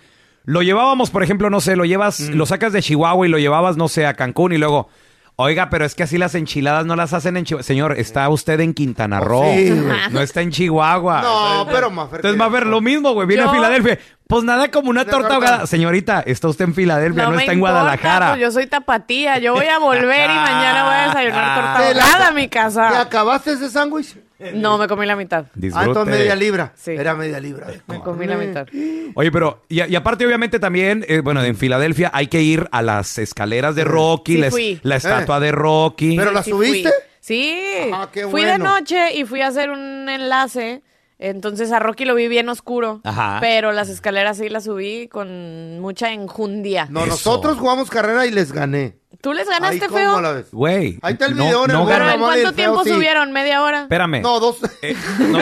Lo 0.44 0.62
llevábamos, 0.62 1.10
por 1.10 1.22
ejemplo, 1.22 1.48
no 1.50 1.60
sé, 1.60 1.74
lo 1.76 1.84
llevas, 1.84 2.20
Mm. 2.20 2.34
lo 2.34 2.46
sacas 2.46 2.72
de 2.72 2.82
Chihuahua 2.82 3.26
y 3.26 3.30
lo 3.30 3.38
llevabas, 3.38 3.76
no 3.76 3.88
sé, 3.88 4.06
a 4.06 4.12
Cancún 4.12 4.52
y 4.52 4.58
luego, 4.58 4.88
oiga, 5.36 5.70
pero 5.70 5.86
es 5.86 5.94
que 5.94 6.02
así 6.02 6.18
las 6.18 6.34
enchiladas 6.34 6.84
no 6.84 6.96
las 6.96 7.14
hacen 7.14 7.38
en 7.38 7.46
Chihuahua. 7.46 7.62
Señor, 7.62 7.98
está 7.98 8.28
usted 8.28 8.60
en 8.60 8.74
Quintana 8.74 9.20
Roo. 9.20 9.40
Oh, 9.40 9.54
sí, 9.54 9.70
güey. 9.70 9.96
no 10.10 10.20
está 10.20 10.42
en 10.42 10.50
Chihuahua. 10.50 11.22
No, 11.22 11.66
pero 11.72 11.90
Mafer. 11.90 12.16
Entonces 12.18 12.34
¿qué? 12.36 12.38
va 12.40 12.44
a 12.44 12.50
ver 12.50 12.66
lo 12.66 12.80
mismo, 12.82 13.12
güey. 13.14 13.26
Viene 13.26 13.44
a 13.44 13.48
Filadelfia. 13.50 13.98
Pues 14.26 14.42
nada 14.44 14.70
como 14.70 14.90
una 14.90 15.04
torta 15.06 15.34
ahogada. 15.34 15.66
Señorita, 15.66 16.22
está 16.26 16.48
usted 16.48 16.64
en 16.66 16.74
Filadelfia, 16.74 17.24
no, 17.24 17.30
me 17.30 17.36
está 17.38 17.52
en 17.52 17.58
importa, 17.58 17.72
Guadalajara. 17.80 18.28
pues 18.30 18.40
yo 18.42 18.50
soy 18.50 18.66
tapatía. 18.66 19.38
Yo 19.38 19.54
voy 19.54 19.66
a 19.66 19.78
volver 19.78 20.30
y 20.30 20.34
mañana 20.34 20.84
voy 20.84 20.94
a 20.94 21.06
desayunar 21.08 21.54
torta 21.60 21.78
¿Te 21.94 22.00
ahogada 22.00 22.28
a 22.28 22.32
mi 22.32 22.42
¿Te 22.42 22.48
casa. 22.50 23.00
acabaste 23.00 23.52
ese 23.52 23.70
sándwich? 23.70 24.16
No, 24.54 24.78
me 24.78 24.88
comí 24.88 25.06
la 25.06 25.16
mitad. 25.16 25.46
Ah, 25.46 25.50
Disfrute. 25.54 25.86
entonces 25.86 26.18
media 26.18 26.34
libra. 26.36 26.72
Sí. 26.76 26.90
Era 26.92 27.14
media 27.14 27.40
libra. 27.40 27.68
Me 27.86 28.00
comí 28.00 28.26
la 28.26 28.36
mitad. 28.36 28.66
Oye, 29.14 29.30
pero, 29.32 29.62
y, 29.68 29.82
y 29.84 29.94
aparte, 29.96 30.26
obviamente, 30.26 30.58
también, 30.58 31.04
eh, 31.08 31.20
bueno, 31.20 31.42
en 31.42 31.56
Filadelfia 31.56 32.10
hay 32.12 32.26
que 32.26 32.42
ir 32.42 32.68
a 32.72 32.82
las 32.82 33.16
escaleras 33.18 33.74
de 33.76 33.84
Rocky, 33.84 34.34
Sí 34.34 34.38
la, 34.40 34.46
es- 34.48 34.52
fui. 34.52 34.80
la 34.82 34.96
estatua 34.96 35.40
de 35.40 35.52
Rocky. 35.52 36.16
Pero 36.16 36.32
la 36.32 36.42
Sí 36.42 36.50
subiste. 36.50 36.88
fui. 36.90 36.98
Sí. 37.20 37.62
Ah, 37.92 38.08
qué 38.12 38.26
fui 38.26 38.42
de 38.42 38.50
bueno. 38.58 38.64
noche 38.78 39.14
y 39.16 39.24
fui 39.24 39.40
a 39.40 39.46
hacer 39.46 39.70
un 39.70 40.08
enlace. 40.08 40.82
Entonces 41.18 41.70
a 41.72 41.78
Rocky 41.78 42.04
lo 42.04 42.14
vi 42.16 42.28
bien 42.28 42.48
oscuro. 42.48 43.00
Ajá. 43.04 43.38
Pero 43.40 43.72
las 43.72 43.88
escaleras 43.88 44.36
sí 44.36 44.48
las 44.48 44.64
subí 44.64 45.08
con 45.08 45.78
mucha 45.80 46.12
enjundia. 46.12 46.86
No, 46.90 47.00
Eso. 47.00 47.10
nosotros 47.10 47.56
jugamos 47.56 47.88
carrera 47.88 48.26
y 48.26 48.30
les 48.30 48.52
gané. 48.52 48.98
¿Tú 49.20 49.32
les 49.32 49.48
ganaste 49.48 49.86
¿cómo 49.86 49.98
feo? 49.98 50.20
la 50.20 50.32
ves? 50.32 50.46
Güey. 50.52 50.98
Ahí 51.02 51.12
está 51.14 51.26
el 51.26 51.36
no- 51.36 51.44
video 51.44 51.64
en 51.64 51.70
el 51.70 51.76
no 51.76 51.86
Pero 51.86 51.98
gané. 52.04 52.14
¿en 52.14 52.20
cuánto 52.20 52.42
feo, 52.42 52.52
tiempo 52.52 52.84
sí. 52.84 52.90
subieron? 52.90 53.32
¿Media 53.32 53.62
hora? 53.62 53.82
Espérame. 53.82 54.20
No, 54.22 54.40
dos. 54.40 54.58
Eh, 54.82 54.96
no, 55.18 55.38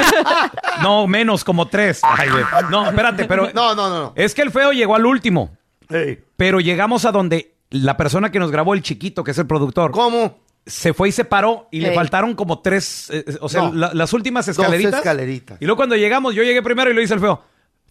no, 0.82 1.06
menos, 1.06 1.44
como 1.44 1.66
tres. 1.68 2.00
Ay, 2.02 2.28
güey. 2.30 2.44
no, 2.70 2.88
espérate, 2.88 3.24
pero. 3.24 3.50
No, 3.54 3.74
no, 3.74 3.88
no. 3.88 4.00
no. 4.02 4.12
Es 4.16 4.34
que 4.34 4.42
el 4.42 4.50
feo 4.50 4.72
llegó 4.72 4.94
al 4.94 5.06
último. 5.06 5.56
Ey. 5.88 6.18
Pero 6.36 6.60
llegamos 6.60 7.04
a 7.04 7.12
donde 7.12 7.54
la 7.70 7.96
persona 7.96 8.30
que 8.30 8.38
nos 8.38 8.50
grabó, 8.50 8.74
el 8.74 8.82
chiquito, 8.82 9.24
que 9.24 9.30
es 9.32 9.38
el 9.38 9.46
productor, 9.46 9.90
¿Cómo? 9.92 10.38
se 10.66 10.92
fue 10.94 11.08
y 11.08 11.12
se 11.12 11.24
paró 11.24 11.66
y 11.72 11.80
le 11.80 11.92
faltaron 11.92 12.34
como 12.34 12.60
tres, 12.60 13.08
eh, 13.10 13.24
o 13.40 13.48
sea, 13.48 13.62
No. 13.62 13.72
la- 13.72 13.94
las 13.94 14.12
últimas 14.12 14.46
Dos 14.46 14.56
escaleritas. 14.58 14.94
escaleritas. 14.94 15.56
Y 15.60 15.64
luego 15.64 15.76
cuando 15.76 15.96
llegamos, 15.96 16.34
yo 16.34 16.42
llegué 16.44 16.62
primero 16.62 16.90
y 16.90 16.94
lo 16.94 17.00
hice 17.02 17.14
el 17.14 17.20
feo. 17.20 17.42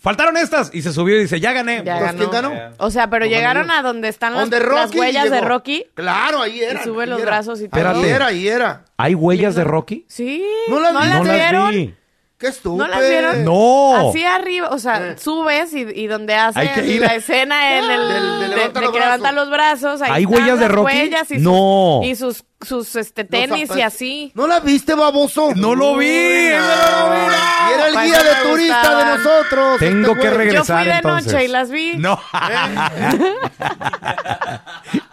Faltaron 0.02 0.36
estas. 0.36 0.72
Y 0.74 0.82
se 0.82 0.92
subió 0.92 1.16
y 1.18 1.22
dice, 1.22 1.40
ya 1.40 1.54
gané. 1.54 1.84
Ya 1.86 1.94
Entonces, 2.00 2.18
¿quién 2.18 2.32
ganó. 2.32 2.50
ganó? 2.50 2.76
O 2.80 2.90
sea, 2.90 3.08
pero 3.10 3.26
Ojalá 3.26 3.38
llegaron 3.38 3.70
a 3.72 3.82
donde 3.84 4.08
están 4.10 4.34
las, 4.34 4.42
¿Dónde 4.42 4.60
las 4.60 4.68
Rocky 4.68 5.00
huellas 5.00 5.30
de 5.30 5.36
llegó? 5.38 5.48
Rocky. 5.48 5.86
Claro, 5.94 6.42
ahí 6.42 6.60
era. 6.62 6.82
Y 6.82 6.84
sube 6.84 7.06
los 7.06 7.20
era. 7.22 7.30
brazos 7.32 7.62
y 7.62 7.70
todo. 7.70 7.88
Ahí 7.90 8.06
era, 8.10 8.26
ahí 8.26 8.48
era. 8.48 8.86
¿Hay 8.98 9.14
huellas 9.14 9.54
de 9.56 9.64
Rocky? 9.64 10.06
Sí. 10.10 10.44
¿No 10.70 10.80
las 10.80 10.92
vi? 10.94 10.98
las 10.98 11.18
No 11.20 11.24
las 11.24 11.36
vieron? 11.36 11.70
vi. 11.72 11.96
Qué 12.40 12.48
estúpido. 12.48 12.88
¿No 12.88 12.92
las 12.92 13.08
vieron? 13.08 13.46
No. 13.46 14.10
Así 14.10 14.24
arriba, 14.26 14.70
o 14.70 14.80
sea, 14.80 15.10
Eh. 15.12 15.16
subes 15.20 15.72
y, 15.74 15.82
y 15.82 16.08
donde 16.08 16.34
hace 16.34 16.60
Hay 16.60 16.70
que 16.70 16.88
ir 16.88 17.02
la 17.02 17.14
escena 17.14 17.78
en 17.78 17.84
el 17.84 17.88
Del- 18.08 18.10
de 18.10 18.48
de, 18.48 18.56
levanta 18.56 18.80
de 18.80 18.86
los 18.88 18.94
que 18.94 19.00
levanta 19.00 19.32
brazos. 19.32 19.36
los 19.36 19.50
brazos. 19.52 20.02
Ahí 20.02 20.10
¿Hay 20.12 20.24
están 20.24 20.34
huellas 20.42 20.60
de 20.60 20.66
las 20.66 20.72
Rocky? 20.72 20.86
huellas 20.98 21.32
y 21.32 21.38
No. 21.38 22.00
Sus, 22.02 22.08
y 22.10 22.16
sus 22.16 22.44
sus 22.64 22.96
este, 22.96 23.24
tenis 23.24 23.70
y 23.76 23.82
así. 23.82 24.32
¿No 24.36 24.48
la 24.48 24.60
viste, 24.60 24.94
baboso? 24.96 25.54
No 25.56 25.76
lo 25.76 25.96
vi. 25.98 26.08
Y 26.08 26.48
era 26.50 27.88
el 27.88 27.94
guía 27.94 28.24
de 28.24 28.32
me 28.46 28.52
turista 28.52 28.76
gustaban. 28.82 29.08
de 29.08 29.18
nosotros. 29.24 29.80
Tengo 29.80 30.12
este 30.12 30.22
que 30.22 30.28
güey. 30.30 30.38
regresar. 30.38 30.78
Yo 30.78 30.84
fui 30.84 30.92
de 30.92 30.98
entonces. 30.98 31.34
noche 31.34 31.46
y 31.46 31.48
las 31.48 31.72
vi. 31.72 31.94
No. 31.98 32.20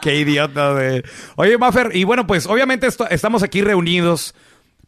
Qué 0.01 0.17
idiota, 0.17 0.73
güey. 0.73 1.03
Oye, 1.37 1.59
Maffer, 1.59 1.91
y 1.95 2.05
bueno, 2.05 2.27
pues 2.27 2.47
obviamente 2.47 2.87
esto- 2.87 3.09
estamos 3.09 3.43
aquí 3.43 3.63
reunidos, 3.63 4.35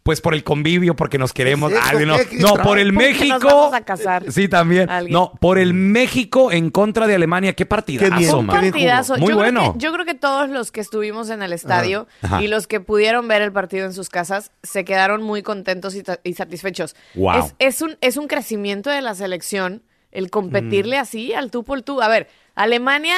pues 0.02 0.20
por 0.22 0.32
el 0.34 0.42
convivio, 0.44 0.96
porque 0.96 1.18
nos 1.18 1.32
queremos. 1.32 1.70
¿Qué 1.72 1.78
es? 1.78 1.84
Ay, 1.84 2.06
no, 2.06 2.16
¿Qué? 2.16 2.26
¿Qué 2.26 2.36
no, 2.38 2.54
trae? 2.54 2.64
por 2.66 2.78
el 2.78 2.94
Porque 2.94 3.08
México. 3.08 3.34
nos 3.34 3.44
vamos 3.44 3.74
a 3.74 3.80
casar. 3.82 4.32
Sí, 4.32 4.48
también. 4.48 4.88
Alguien. 4.88 5.12
No, 5.12 5.32
por 5.40 5.58
el 5.58 5.74
México 5.74 6.50
en 6.52 6.70
contra 6.70 7.06
de 7.06 7.14
Alemania. 7.14 7.52
Qué 7.52 7.66
partidazo, 7.66 8.10
Qué 8.14 8.18
bien, 8.18 8.34
Un 8.34 8.46
man. 8.46 8.56
qué 8.56 8.60
bien 8.62 8.72
partidazo. 8.72 9.16
Muy 9.18 9.30
yo 9.30 9.36
bueno. 9.36 9.60
Creo 9.60 9.72
que, 9.74 9.78
yo 9.78 9.92
creo 9.92 10.06
que 10.06 10.14
todos 10.14 10.48
los 10.48 10.72
que 10.72 10.80
estuvimos 10.80 11.28
en 11.30 11.42
el 11.42 11.52
estadio 11.52 12.06
Ajá. 12.22 12.42
y 12.42 12.48
los 12.48 12.66
que 12.66 12.80
pudieron 12.80 13.28
ver 13.28 13.42
el 13.42 13.52
partido 13.52 13.84
en 13.86 13.92
sus 13.92 14.08
casas 14.08 14.52
se 14.62 14.84
quedaron 14.84 15.22
muy 15.22 15.42
contentos 15.42 15.94
y 16.24 16.32
satisfechos. 16.34 16.96
Wow. 17.14 17.38
Es, 17.38 17.54
es 17.58 17.82
un, 17.82 17.96
es 18.00 18.16
un 18.16 18.26
crecimiento 18.26 18.88
de 18.90 19.02
la 19.02 19.14
selección 19.14 19.82
el 20.12 20.30
competirle 20.30 20.96
Mm. 20.96 21.00
así 21.02 21.34
al 21.34 21.50
tú 21.50 21.62
por 21.62 21.82
tú. 21.82 22.00
A 22.02 22.08
ver, 22.08 22.26
Alemania 22.56 23.14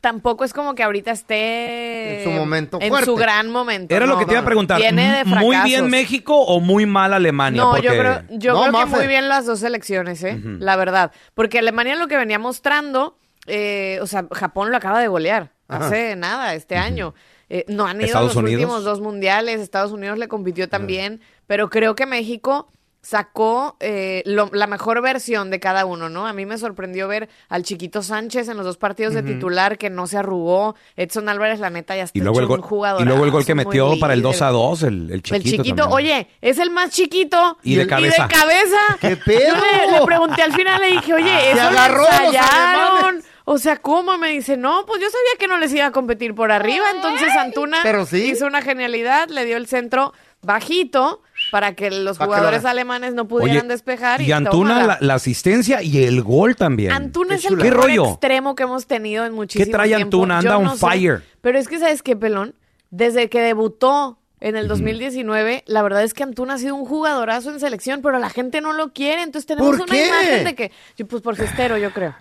tampoco 0.00 0.44
es 0.44 0.52
como 0.52 0.74
que 0.74 0.82
ahorita 0.82 1.10
esté 1.10 2.18
En 2.18 2.24
su 2.24 2.30
momento 2.30 2.78
en 2.80 2.88
fuerte. 2.88 3.06
su 3.06 3.16
gran 3.16 3.50
momento. 3.50 3.94
Era 3.94 4.06
lo 4.06 4.14
No, 4.14 4.18
que 4.18 4.26
te 4.26 4.32
iba 4.32 4.40
a 4.40 4.44
preguntar. 4.44 4.78
Viene 4.78 5.18
de 5.18 5.24
¿Muy 5.24 5.56
bien. 5.64 5.88
México 5.88 6.34
o 6.40 6.60
muy 6.60 6.86
mal 6.86 7.12
Alemania? 7.12 7.62
No, 7.62 7.70
Porque- 7.72 7.86
yo 7.86 7.92
creo, 7.92 8.22
yo 8.30 8.52
No, 8.54 8.60
creo 8.72 8.84
que 8.84 8.86
muy 8.86 9.06
bien 9.06 9.28
las 9.28 9.46
dos 9.46 9.60
selecciones, 9.60 10.22
¿eh? 10.24 10.40
La 10.58 10.76
verdad. 10.76 11.12
Porque 11.34 11.58
Alemania 11.58 11.96
lo 11.96 12.08
que 12.08 12.16
venía 12.16 12.38
mostrando, 12.38 13.18
eh, 13.46 13.98
o 14.02 14.06
sea, 14.06 14.26
Japón 14.32 14.70
lo 14.70 14.76
acaba 14.76 15.00
de 15.00 15.08
golear 15.08 15.52
hace 15.68 16.16
nada, 16.16 16.54
este 16.54 16.76
año. 16.76 17.14
Eh, 17.50 17.64
no 17.68 17.86
han 17.86 18.00
ido 18.00 18.18
a 18.18 18.22
los 18.22 18.36
Unidos. 18.36 18.60
últimos 18.60 18.84
dos 18.84 19.00
mundiales, 19.00 19.60
Estados 19.60 19.90
Unidos 19.92 20.18
le 20.18 20.28
compitió 20.28 20.68
también, 20.68 21.20
pero 21.46 21.70
creo 21.70 21.94
que 21.94 22.04
México 22.04 22.70
sacó 23.08 23.76
eh, 23.80 24.22
lo- 24.26 24.50
la 24.52 24.66
mejor 24.66 25.00
versión 25.00 25.50
de 25.50 25.60
cada 25.60 25.86
uno, 25.86 26.10
¿no? 26.10 26.26
A 26.26 26.34
mí 26.34 26.44
me 26.44 26.58
sorprendió 26.58 27.08
ver 27.08 27.30
al 27.48 27.62
chiquito 27.62 28.02
Sánchez 28.02 28.48
en 28.48 28.58
los 28.58 28.66
dos 28.66 28.76
partidos 28.76 29.14
de 29.14 29.22
titular 29.22 29.78
que 29.78 29.88
no 29.88 30.06
se 30.06 30.18
arrugó. 30.18 30.74
Edson 30.94 31.26
Álvarez, 31.30 31.58
la 31.58 31.70
neta, 31.70 31.96
ya 31.96 32.02
está 32.02 32.18
Y 32.18 32.20
luego, 32.20 32.40
el 32.40 32.46
gol, 32.46 32.62
y 33.00 33.04
luego 33.04 33.24
el 33.24 33.30
gol 33.30 33.46
que 33.46 33.54
metió 33.54 33.98
para 33.98 34.12
el 34.12 34.20
2 34.20 34.42
a 34.42 34.50
2, 34.50 34.82
el, 34.82 35.10
el 35.10 35.22
chiquito. 35.22 35.36
El 35.36 35.42
chiquito, 35.42 35.82
también. 35.88 35.96
oye, 35.96 36.28
es 36.42 36.58
el 36.58 36.70
más 36.70 36.90
chiquito. 36.90 37.56
Y 37.62 37.76
de 37.76 37.86
cabeza. 37.86 38.28
cabeza. 38.28 38.76
¿Qué 39.00 39.16
pedo? 39.16 39.54
Yo 39.56 39.90
le, 39.90 39.98
le 40.00 40.04
pregunté 40.04 40.42
al 40.42 40.52
final, 40.52 40.78
le 40.78 40.88
dije, 40.92 41.14
oye, 41.14 41.50
eso 41.52 41.62
agarró 41.62 42.02
lo. 42.02 43.20
O 43.50 43.56
sea, 43.56 43.76
¿cómo? 43.78 44.18
Me 44.18 44.28
dice, 44.28 44.58
no, 44.58 44.84
pues 44.84 45.00
yo 45.00 45.06
sabía 45.08 45.38
que 45.38 45.48
no 45.48 45.56
les 45.56 45.72
iba 45.72 45.86
a 45.86 45.92
competir 45.92 46.34
por 46.34 46.52
arriba. 46.52 46.84
Entonces 46.94 47.30
Antuna 47.34 47.78
Pero 47.82 48.04
sí. 48.04 48.24
hizo 48.32 48.46
una 48.46 48.60
genialidad, 48.60 49.30
le 49.30 49.46
dio 49.46 49.56
el 49.56 49.66
centro 49.66 50.12
bajito 50.42 51.22
para 51.50 51.74
que 51.74 51.90
los 51.90 52.18
Pa' 52.18 52.24
que 52.24 52.30
lo 52.30 52.36
jugadores 52.36 52.64
alemanes 52.64 53.14
no 53.14 53.22
Oye, 53.22 53.28
pudieran 53.28 53.68
despejar. 53.68 54.20
Y, 54.20 54.26
y 54.26 54.32
Antuna, 54.32 54.84
la, 54.86 54.98
la 55.00 55.14
asistencia 55.14 55.82
y 55.82 56.04
el 56.04 56.22
gol 56.22 56.56
también. 56.56 56.92
Antuna 56.92 57.30
Qué 57.30 57.34
es 57.36 57.44
el. 57.46 57.56
¿Qué 57.58 57.64
mejor 57.70 57.84
rollo? 57.84 58.08
extremo 58.10 58.54
que 58.54 58.62
hemos 58.64 58.86
tenido 58.86 59.24
en 59.24 59.32
muchísimo 59.32 59.70
trae 59.76 59.88
tiempo. 59.88 60.04
Antuna? 60.04 60.40
Yo 60.42 60.50
Anda 60.52 60.64
no 60.64 60.70
on 60.72 60.78
sé. 60.78 60.86
fire. 60.86 61.22
Pero 61.40 61.58
es 61.58 61.68
que, 61.68 61.78
¿sabes 61.78 62.02
qué, 62.02 62.16
Pelón? 62.16 62.54
Desde 62.90 63.28
que 63.28 63.40
debutó 63.40 64.18
en 64.40 64.56
el 64.56 64.68
2019, 64.68 65.64
la 65.66 65.82
verdad 65.82 66.04
es 66.04 66.14
que 66.14 66.22
Antuna 66.22 66.54
ha 66.54 66.58
sido 66.58 66.74
un 66.76 66.84
jugadorazo 66.84 67.50
en 67.50 67.60
selección, 67.60 68.02
pero 68.02 68.18
la 68.18 68.30
gente 68.30 68.60
no 68.60 68.72
lo 68.72 68.92
quiere. 68.92 69.22
Entonces 69.22 69.46
tenemos 69.46 69.70
¿Por 69.76 69.82
una 69.82 69.92
qué? 69.92 70.06
imagen 70.06 70.44
de 70.44 70.54
que, 70.54 71.04
pues 71.04 71.22
por 71.22 71.34
fiestero, 71.36 71.76
yo 71.76 71.90
creo. 71.92 72.14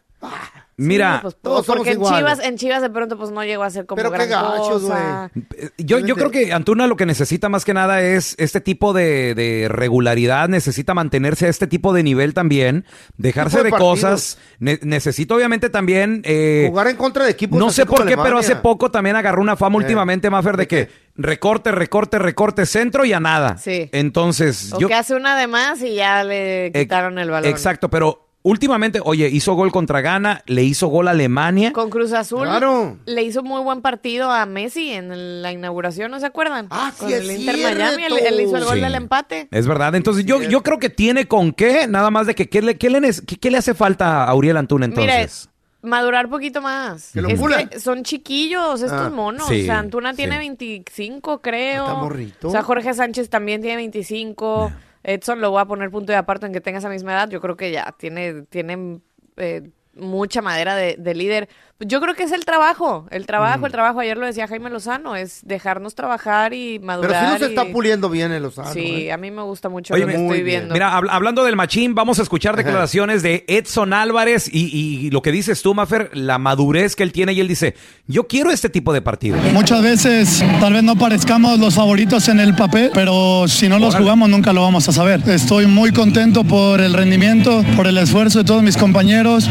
Mira, 0.79 1.15
Sí, 1.15 1.19
pues, 1.23 1.35
Todos 1.41 1.65
somos 1.65 1.77
porque 1.79 1.91
en. 1.93 2.03
Chivas, 2.03 2.39
en 2.39 2.55
Chivas 2.57 2.81
de 2.83 2.89
pronto 2.91 3.17
pues 3.17 3.31
no 3.31 3.43
llegó 3.43 3.63
a 3.63 3.69
ser 3.71 3.87
como 3.87 3.97
Pero 3.97 4.11
qué 4.11 4.27
gran 4.27 4.29
gachos, 4.29 4.83
cosa. 4.83 5.31
Eh, 5.57 5.69
Yo, 5.79 5.97
yo 5.97 6.15
creo 6.15 6.29
que 6.29 6.53
Antuna 6.53 6.85
lo 6.85 6.95
que 6.95 7.07
necesita 7.07 7.49
más 7.49 7.65
que 7.65 7.73
nada 7.73 8.01
es 8.03 8.35
este 8.37 8.61
tipo 8.61 8.93
de, 8.93 9.33
de 9.33 9.67
regularidad, 9.69 10.47
necesita 10.49 10.93
mantenerse 10.93 11.47
a 11.47 11.49
este 11.49 11.65
tipo 11.65 11.93
de 11.93 12.03
nivel 12.03 12.35
también, 12.35 12.85
dejarse 13.17 13.57
de, 13.57 13.63
de 13.65 13.71
cosas. 13.71 14.37
Ne- 14.59 14.79
necesita 14.83 15.33
obviamente 15.33 15.71
también... 15.71 16.21
eh, 16.25 16.67
Jugar 16.69 16.87
en 16.89 16.95
contra 16.97 17.25
de 17.25 17.31
equipos 17.31 17.57
no 17.59 17.71
sé 17.71 17.87
por 17.87 18.05
qué, 18.05 18.15
pero 18.15 18.37
hace 18.37 18.55
poco 18.57 18.91
también 18.91 19.15
agarró 19.15 19.41
una 19.41 19.55
fama 19.55 19.77
últimamente, 19.77 20.29
Maffer, 20.29 20.57
de 20.57 20.67
que 20.67 20.89
recorte, 21.15 21.71
recorte, 21.71 22.19
recorte, 22.19 22.67
centro 22.67 23.03
y 23.03 23.13
a 23.13 23.19
nada. 23.19 23.57
Sí. 23.57 23.89
Entonces, 23.91 24.71
O 24.73 24.79
yo... 24.79 24.87
que 24.87 24.93
hace 24.93 25.15
una 25.15 25.35
de 25.39 25.47
más 25.47 25.81
y 25.81 25.95
ya 25.95 26.23
le 26.23 26.71
quitaron 26.71 27.17
el 27.17 27.31
balón. 27.31 27.49
Exacto, 27.49 27.89
pero 27.89 28.26
últimamente, 28.47 28.99
oye, 29.03 29.27
hizo 29.29 29.53
gol 29.53 29.71
contra 29.71 30.01
Ghana, 30.01 30.41
le 30.45 30.63
hizo 30.63 30.87
gol 30.87 31.07
a 31.07 31.11
Alemania. 31.11 31.73
Con 31.73 31.89
Cruz 31.89 32.13
Azul 32.13 32.43
Claro. 32.47 32.97
le 33.05 33.23
hizo 33.23 33.43
muy 33.43 33.61
buen 33.61 33.81
partido 33.81 34.31
a 34.31 34.45
Messi 34.45 34.91
en 34.91 35.41
la 35.41 35.51
inauguración, 35.51 36.09
¿no 36.11 36.19
se 36.19 36.25
acuerdan? 36.25 36.67
Ah, 36.69 36.91
sí 36.97 37.11
es 37.13 37.21
el 37.21 37.31
Inter 37.39 37.55
cierto. 37.55 37.77
Miami, 37.79 38.03
él, 38.03 38.13
él 38.25 38.41
hizo 38.41 38.57
el 38.57 38.63
gol 38.65 38.75
Sí. 38.75 38.81
del 38.81 38.95
empate. 38.95 39.47
Es 39.51 39.67
verdad, 39.67 39.93
entonces 39.95 40.25
yo, 40.25 40.41
yo 40.41 40.63
creo 40.63 40.79
que 40.79 40.89
tiene 40.89 41.27
con 41.27 41.51
qué, 41.51 41.87
nada 41.87 42.09
más 42.11 42.27
de 42.27 42.35
que 42.35 42.47
qué 42.49 42.61
le, 42.61 42.77
qué 42.77 42.89
le, 42.89 43.01
qué- 43.25 43.37
qué 43.37 43.51
le 43.51 43.57
hace 43.57 43.73
falta 43.73 44.23
a 44.23 44.29
Auriel 44.29 44.57
Antuna 44.57 44.85
entonces. 44.85 45.47
Mire, 45.47 45.57
madurar 45.91 46.27
poquito 46.29 46.61
más. 46.61 47.11
Que 47.13 47.21
lo 47.21 47.29
Es 47.29 47.39
que 47.69 47.79
son 47.79 48.03
chiquillos 48.03 48.81
estos 48.81 48.99
Ah, 49.07 49.09
monos. 49.09 49.47
sí, 49.47 49.61
o 49.61 49.65
sea, 49.65 49.79
Antuna 49.79 50.13
tiene 50.13 50.33
sí. 50.33 50.39
25, 50.39 51.41
creo. 51.41 51.83
Está 51.85 51.95
morrito. 51.97 52.47
O 52.47 52.51
sea, 52.51 52.63
Jorge 52.63 52.93
Sánchez 52.93 53.29
también 53.29 53.61
tiene 53.61 53.77
25. 53.77 54.71
Edson 55.07 55.39
lo 55.39 55.51
voy 55.51 55.61
a 55.61 55.65
poner 55.65 55.89
punto 55.89 56.11
de 56.11 56.17
aparto 56.17 56.45
en 56.45 56.51
que 56.51 56.59
tenga 56.59 56.79
esa 56.79 56.89
misma 56.89 57.13
edad. 57.13 57.29
Yo 57.29 57.39
creo 57.39 57.55
que 57.55 57.71
ya 57.71 57.95
tiene, 57.97 58.43
tiene 58.43 58.99
eh, 59.37 59.71
mucha 59.93 60.41
madera 60.41 60.75
de, 60.75 60.97
de 60.97 61.15
líder. 61.15 61.49
Yo 61.79 62.01
creo 62.01 62.15
que 62.15 62.23
es 62.23 62.31
el 62.31 62.43
trabajo. 62.43 63.05
El 63.11 63.27
trabajo, 63.27 63.59
Mm. 63.59 63.65
el 63.67 63.71
trabajo. 63.71 63.99
Ayer 63.99 64.17
lo 64.17 64.25
decía 64.25 64.47
Jaime 64.47 64.71
Lozano. 64.71 65.15
Es 65.15 65.41
dejarnos 65.45 65.93
trabajar 65.93 66.51
y 66.51 66.79
Pero 66.79 66.87
madurar. 66.87 67.25
sí 67.27 67.33
nos 67.33 67.49
está 67.51 67.65
y- 67.67 67.71
puliendo 67.71 68.09
bien 68.09 68.31
el 68.31 68.41
Lozano. 68.41 68.73
Sí, 68.73 68.79
¿eh? 69.05 69.11
a 69.11 69.17
mí 69.17 69.29
me 69.29 69.43
gusta 69.43 69.69
mucho 69.69 69.93
Oye, 69.93 70.01
lo 70.01 70.07
que 70.07 70.13
estoy 70.15 70.37
bien. 70.41 70.45
viendo. 70.45 70.73
Mira, 70.73 70.91
hab- 70.97 71.07
hablando 71.11 71.43
del 71.43 71.55
machín, 71.55 71.93
vamos 71.93 72.17
a 72.17 72.23
escuchar 72.23 72.55
declaraciones 72.55 73.21
de 73.21 73.45
Edson 73.47 73.93
Álvarez 73.93 74.49
y, 74.51 74.75
y 75.05 75.11
lo 75.11 75.21
que 75.21 75.31
dices 75.31 75.61
tú, 75.61 75.75
Mafer, 75.75 76.09
la 76.17 76.39
madurez 76.39 76.95
que 76.95 77.03
él 77.03 77.11
tiene 77.11 77.33
y 77.33 77.41
él 77.41 77.47
dice, 77.47 77.75
yo 78.07 78.25
quiero 78.27 78.49
este 78.49 78.69
tipo 78.69 78.91
de 78.91 79.03
partidos. 79.03 79.39
Muchas 79.53 79.83
veces 79.83 80.43
tal 80.59 80.73
vez 80.73 80.81
no 80.81 80.95
parezcamos 80.95 81.59
los 81.59 81.75
favoritos 81.75 82.27
en 82.27 82.39
el 82.39 82.55
papel, 82.55 82.89
pero 82.91 83.43
si 83.47 83.69
no 83.69 83.77
los 83.77 83.93
jugamos 83.95 84.29
nunca 84.29 84.51
lo 84.51 84.63
vamos 84.63 84.89
a 84.89 84.91
saber. 84.93 85.21
Estoy 85.29 85.67
muy 85.67 85.91
contento 85.91 86.43
por 86.43 86.81
el 86.81 86.95
rendimiento, 86.95 87.63
por 87.75 87.85
el 87.85 87.99
esfuerzo 87.99 88.39
de 88.39 88.45
todos 88.45 88.63
mis 88.63 88.77
compañeros 88.77 89.47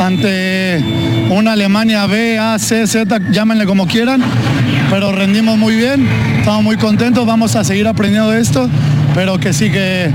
ante 0.00 0.82
una 1.30 1.52
Alemania 1.52 1.67
B, 1.72 2.38
A, 2.38 2.58
C, 2.58 2.86
Z, 2.86 3.20
llámenle 3.30 3.66
como 3.66 3.86
quieran, 3.86 4.22
pero 4.90 5.12
rendimos 5.12 5.58
muy 5.58 5.76
bien, 5.76 6.08
estamos 6.38 6.62
muy 6.62 6.76
contentos, 6.78 7.26
vamos 7.26 7.56
a 7.56 7.62
seguir 7.64 7.86
aprendiendo 7.86 8.30
de 8.30 8.40
esto, 8.40 8.70
pero 9.14 9.38
que 9.38 9.52
sí 9.52 9.70
que 9.70 10.10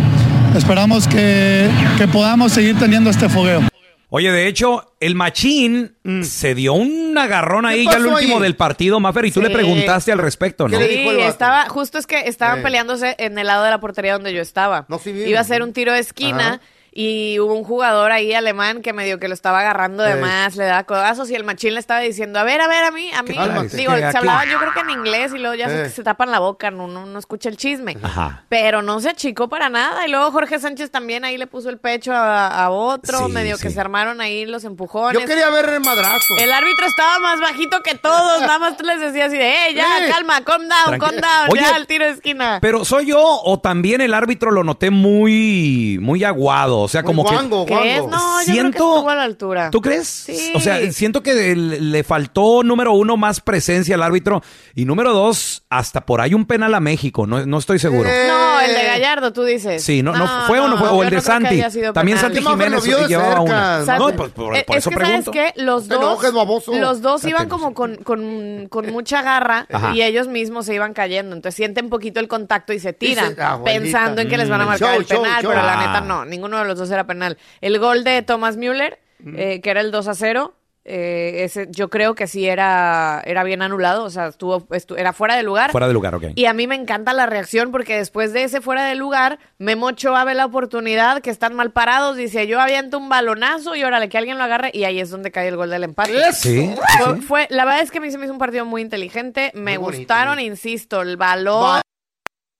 esperamos 0.57 1.07
que, 1.07 1.69
que 1.99 2.07
podamos 2.07 2.53
seguir 2.53 2.77
teniendo 2.79 3.11
este 3.11 3.29
fogueo. 3.29 3.61
Oye, 4.09 4.31
de 4.31 4.47
hecho, 4.47 4.93
el 4.99 5.13
machín 5.15 5.95
se 6.23 6.55
dio 6.55 6.73
un 6.73 7.15
agarrón 7.17 7.65
ahí 7.67 7.85
¿Qué 7.85 7.91
ya 7.91 7.97
al 7.97 8.07
último 8.07 8.37
ahí? 8.37 8.41
del 8.43 8.55
partido, 8.55 8.99
Mafer, 8.99 9.25
y 9.25 9.31
tú 9.31 9.39
Sí. 9.41 9.47
le 9.47 9.51
preguntaste 9.53 10.11
al 10.11 10.17
respecto, 10.19 10.67
¿no? 10.67 10.77
¿Qué 10.77 10.83
le 10.87 11.03
Sí, 11.03 11.21
estaba, 11.21 11.67
justo 11.69 11.97
es 11.99 12.07
que 12.07 12.27
estaban 12.27 12.59
Eh. 12.59 12.63
peleándose 12.63 13.15
en 13.19 13.37
el 13.37 13.45
lado 13.47 13.63
de 13.63 13.69
la 13.69 13.79
portería 13.79 14.13
donde 14.13 14.33
yo 14.33 14.41
estaba. 14.41 14.85
No, 14.87 14.97
sí. 14.99 15.11
Iba 15.11 15.39
a 15.39 15.43
ser 15.43 15.61
un 15.61 15.71
tiro 15.73 15.93
de 15.93 15.99
esquina 15.99 16.47
Ajá. 16.47 16.61
Y 16.95 17.39
hubo 17.39 17.55
un 17.55 17.63
jugador 17.63 18.11
ahí 18.11 18.33
alemán 18.33 18.81
que 18.83 18.93
medio 18.93 19.19
que 19.19 19.27
lo 19.27 19.33
estaba 19.33 19.61
agarrando 19.61 20.03
de 20.03 20.11
Eh. 20.11 20.15
más, 20.21 20.55
le 20.55 20.65
daba 20.65 20.83
codazos 20.83 21.29
y 21.31 21.35
el 21.35 21.43
machín 21.43 21.73
le 21.73 21.79
estaba 21.79 22.01
diciendo, 22.01 22.39
a 22.39 22.43
ver, 22.43 22.61
a 22.61 22.67
ver, 22.67 22.83
a 22.83 22.91
mí, 22.91 23.09
a 23.11 23.23
mí. 23.23 23.33
Cálmate. 23.35 23.75
Digo, 23.77 23.93
se 23.95 24.05
aquí- 24.05 24.17
hablaba 24.17 24.45
yo 24.45 24.59
creo 24.59 24.73
que 24.73 24.79
en 24.81 24.89
inglés 24.91 25.31
y 25.33 25.39
luego 25.39 25.55
ya 25.55 25.67
se- 25.69 25.85
Eh. 25.85 25.89
se, 25.89 26.03
tapan 26.03 26.29
la 26.29 26.37
boca, 26.39 26.69
no, 26.69 26.87
no, 26.87 27.05
no 27.07 27.17
escucha 27.17 27.49
el 27.49 27.57
chisme. 27.57 27.97
Ajá. 28.03 28.43
Pero 28.49 28.81
no 28.83 28.99
se 28.99 29.09
achicó 29.09 29.49
para 29.49 29.69
nada. 29.69 30.05
Y 30.07 30.11
luego 30.11 30.31
Jorge 30.31 30.59
Sánchez 30.59 30.91
también 30.91 31.25
ahí 31.25 31.37
le 31.37 31.47
puso 31.47 31.69
el 31.69 31.79
pecho 31.79 32.13
a, 32.13 32.47
a 32.47 32.69
otro, 32.69 33.25
Sí, 33.25 33.31
medio 33.31 33.57
sí. 33.57 33.63
que 33.63 33.69
se 33.71 33.79
armaron 33.81 34.21
ahí 34.21 34.45
los 34.45 34.63
empujones. 34.63 35.19
Yo 35.19 35.27
quería 35.27 35.49
ver 35.49 35.69
el 35.69 35.79
madrazo. 35.79 36.35
El 36.39 36.51
árbitro 36.53 36.85
estaba 36.85 37.17
más 37.19 37.39
bajito 37.39 37.81
que 37.83 37.95
todos, 37.95 38.41
nada 38.41 38.59
más 38.59 38.77
tú 38.77 38.83
les 38.85 38.99
decías 38.99 39.29
así 39.29 39.37
de, 39.37 39.49
eh, 39.69 39.73
ya, 39.73 39.87
calma, 40.11 40.41
calm 40.43 40.67
down, 40.67 40.95
Tranqui- 40.95 40.99
calm 40.99 41.15
down, 41.21 41.49
Oye, 41.49 41.61
ya, 41.61 41.75
el 41.77 41.87
tiro 41.87 42.05
de 42.05 42.11
esquina. 42.11 42.59
Pero 42.61 42.85
soy 42.85 43.07
yo 43.07 43.19
o 43.21 43.59
también 43.59 43.99
el 44.01 44.13
árbitro 44.13 44.51
lo 44.51 44.63
noté 44.63 44.91
muy, 44.91 45.97
muy 46.01 46.23
aguado, 46.23 46.82
o 46.83 46.87
sea, 46.87 47.01
Muy 47.01 47.07
como 47.07 47.23
guango, 47.23 47.65
que... 47.65 47.73
No, 47.73 47.81
yo 47.81 48.05
creo 48.05 48.37
que 48.39 48.45
Siento- 48.51 48.69
estuvo 48.95 49.09
a 49.09 49.15
la 49.15 49.23
altura. 49.23 49.69
¿Tú 49.71 49.81
crees? 49.81 50.07
Sí. 50.07 50.51
O 50.55 50.59
sea, 50.59 50.91
siento 50.91 51.23
que 51.23 51.55
le 51.55 52.03
faltó, 52.03 52.63
número 52.63 52.93
uno, 52.93 53.17
más 53.17 53.41
presencia 53.41 53.95
al 53.95 54.03
árbitro. 54.03 54.41
Y 54.75 54.85
número 54.85 55.13
dos, 55.13 55.63
hasta 55.69 56.05
por 56.05 56.21
ahí 56.21 56.33
un 56.33 56.45
penal 56.45 56.73
a 56.75 56.79
México. 56.79 57.25
No, 57.27 57.45
no 57.45 57.57
estoy 57.57 57.79
seguro. 57.79 58.07
Eh, 58.09 58.25
No, 58.27 58.59
el 58.61 58.73
de 58.73 58.83
Gallardo, 58.85 59.33
tú 59.33 59.43
dices. 59.43 59.83
Sí, 59.83 60.01
no, 60.03 60.13
no, 60.13 60.27
fue 60.47 60.59
o 60.59 60.67
no 60.67 60.77
fue. 60.77 60.89
O 60.89 61.03
el 61.03 61.09
de 61.09 61.21
Santi. 61.21 61.61
También. 61.93 62.17
Santi 62.17 62.41
Jiménez 62.41 62.83
llevaba 62.83 63.07
cerca. 63.07 63.41
una. 63.41 63.85
Santi- 63.85 64.03
No, 64.03 64.15
pues 64.15 64.29
por, 64.31 64.49
por 64.49 64.55
es 64.57 64.65
eso 64.69 64.89
que, 64.89 64.95
pregunto. 64.95 65.31
¿sabes 65.33 65.53
qué? 65.55 65.61
Los 65.61 65.87
dos, 65.87 65.99
enojes, 65.99 66.33
baboso. 66.33 66.73
los 66.75 67.01
dos 67.01 67.23
iban 67.25 67.49
como 67.49 67.73
con, 67.73 67.95
con, 67.97 68.67
con 68.69 68.91
mucha 68.91 69.21
garra 69.21 69.65
Ajá. 69.71 69.93
y 69.95 70.01
ellos 70.01 70.27
mismos 70.27 70.65
se 70.65 70.75
iban 70.75 70.93
cayendo. 70.93 71.35
Entonces 71.35 71.55
sienten 71.55 71.89
poquito 71.89 72.19
el 72.19 72.27
contacto 72.27 72.73
y 72.73 72.79
se 72.79 72.93
tiran, 72.93 73.29
Dice, 73.29 73.41
pensando 73.63 74.21
en 74.21 74.29
que 74.29 74.37
les 74.37 74.49
van 74.49 74.61
a 74.61 74.65
Mm. 74.65 74.67
marcar 74.67 74.89
Show, 74.91 74.99
el 74.99 75.05
penal, 75.05 75.41
show, 75.41 75.51
pero 75.51 75.63
la 75.65 75.73
Ah. 75.73 75.87
neta 75.87 76.01
no, 76.01 76.25
ninguno 76.25 76.57
de 76.59 76.65
los 76.65 76.72
dos 76.77 76.91
era 76.91 77.05
penal. 77.05 77.37
El 77.61 77.79
gol 77.79 78.03
de 78.03 78.21
Thomas 78.21 78.57
Müller, 78.57 78.99
eh, 79.35 79.61
que 79.61 79.69
era 79.69 79.81
el 79.81 79.91
2 79.91 80.07
a 80.07 80.15
0, 80.15 80.53
eh, 80.85 81.45
ese, 81.45 81.67
yo 81.71 81.89
creo 81.89 82.13
que 82.13 82.27
sí 82.27 82.45
era, 82.45 83.21
era 83.25 83.45
bien 83.45 83.61
anulado, 83.61 84.03
o 84.03 84.09
sea, 84.09 84.27
estuvo, 84.27 84.67
estu- 84.67 84.97
era 84.97 85.13
fuera 85.13 85.37
de 85.37 85.43
lugar. 85.43 85.71
Fuera 85.71 85.87
de 85.87 85.93
lugar, 85.93 86.13
ok. 86.13 86.25
Y 86.35 86.43
a 86.43 86.51
mí 86.51 86.67
me 86.67 86.75
encanta 86.75 87.13
la 87.13 87.25
reacción 87.25 87.71
porque 87.71 87.95
después 87.95 88.33
de 88.33 88.43
ese 88.43 88.59
fuera 88.59 88.83
de 88.83 88.95
lugar, 88.95 89.39
Memo 89.59 89.85
Ochoa 89.85 90.25
ve 90.25 90.33
la 90.33 90.43
oportunidad, 90.45 91.21
que 91.21 91.29
están 91.29 91.53
mal 91.53 91.71
parados, 91.71 92.17
dice 92.17 92.47
yo 92.47 92.59
aviento 92.59 92.97
un 92.97 93.07
balonazo 93.07 93.77
y 93.77 93.83
órale, 93.85 94.09
que 94.09 94.17
alguien 94.17 94.37
lo 94.37 94.43
agarre 94.43 94.71
y 94.73 94.83
ahí 94.83 94.99
es 94.99 95.09
donde 95.09 95.31
cae 95.31 95.47
el 95.47 95.55
gol 95.55 95.69
del 95.69 95.85
empate. 95.85 96.33
Sí, 96.33 96.73
sí, 96.73 96.75
Fue, 97.01 97.15
sí. 97.15 97.21
fue- 97.21 97.47
la 97.49 97.63
verdad 97.63 97.81
es 97.81 97.89
que 97.89 97.99
a 97.99 98.01
mí 98.01 98.11
se 98.11 98.17
me 98.17 98.25
hizo 98.25 98.33
un 98.33 98.39
partido 98.39 98.65
muy 98.65 98.81
inteligente, 98.81 99.51
me 99.53 99.77
Muy 99.77 99.85
bonito, 99.85 99.99
gustaron, 99.99 100.41
insisto, 100.41 101.01
el 101.01 101.15
balón, 101.15 101.79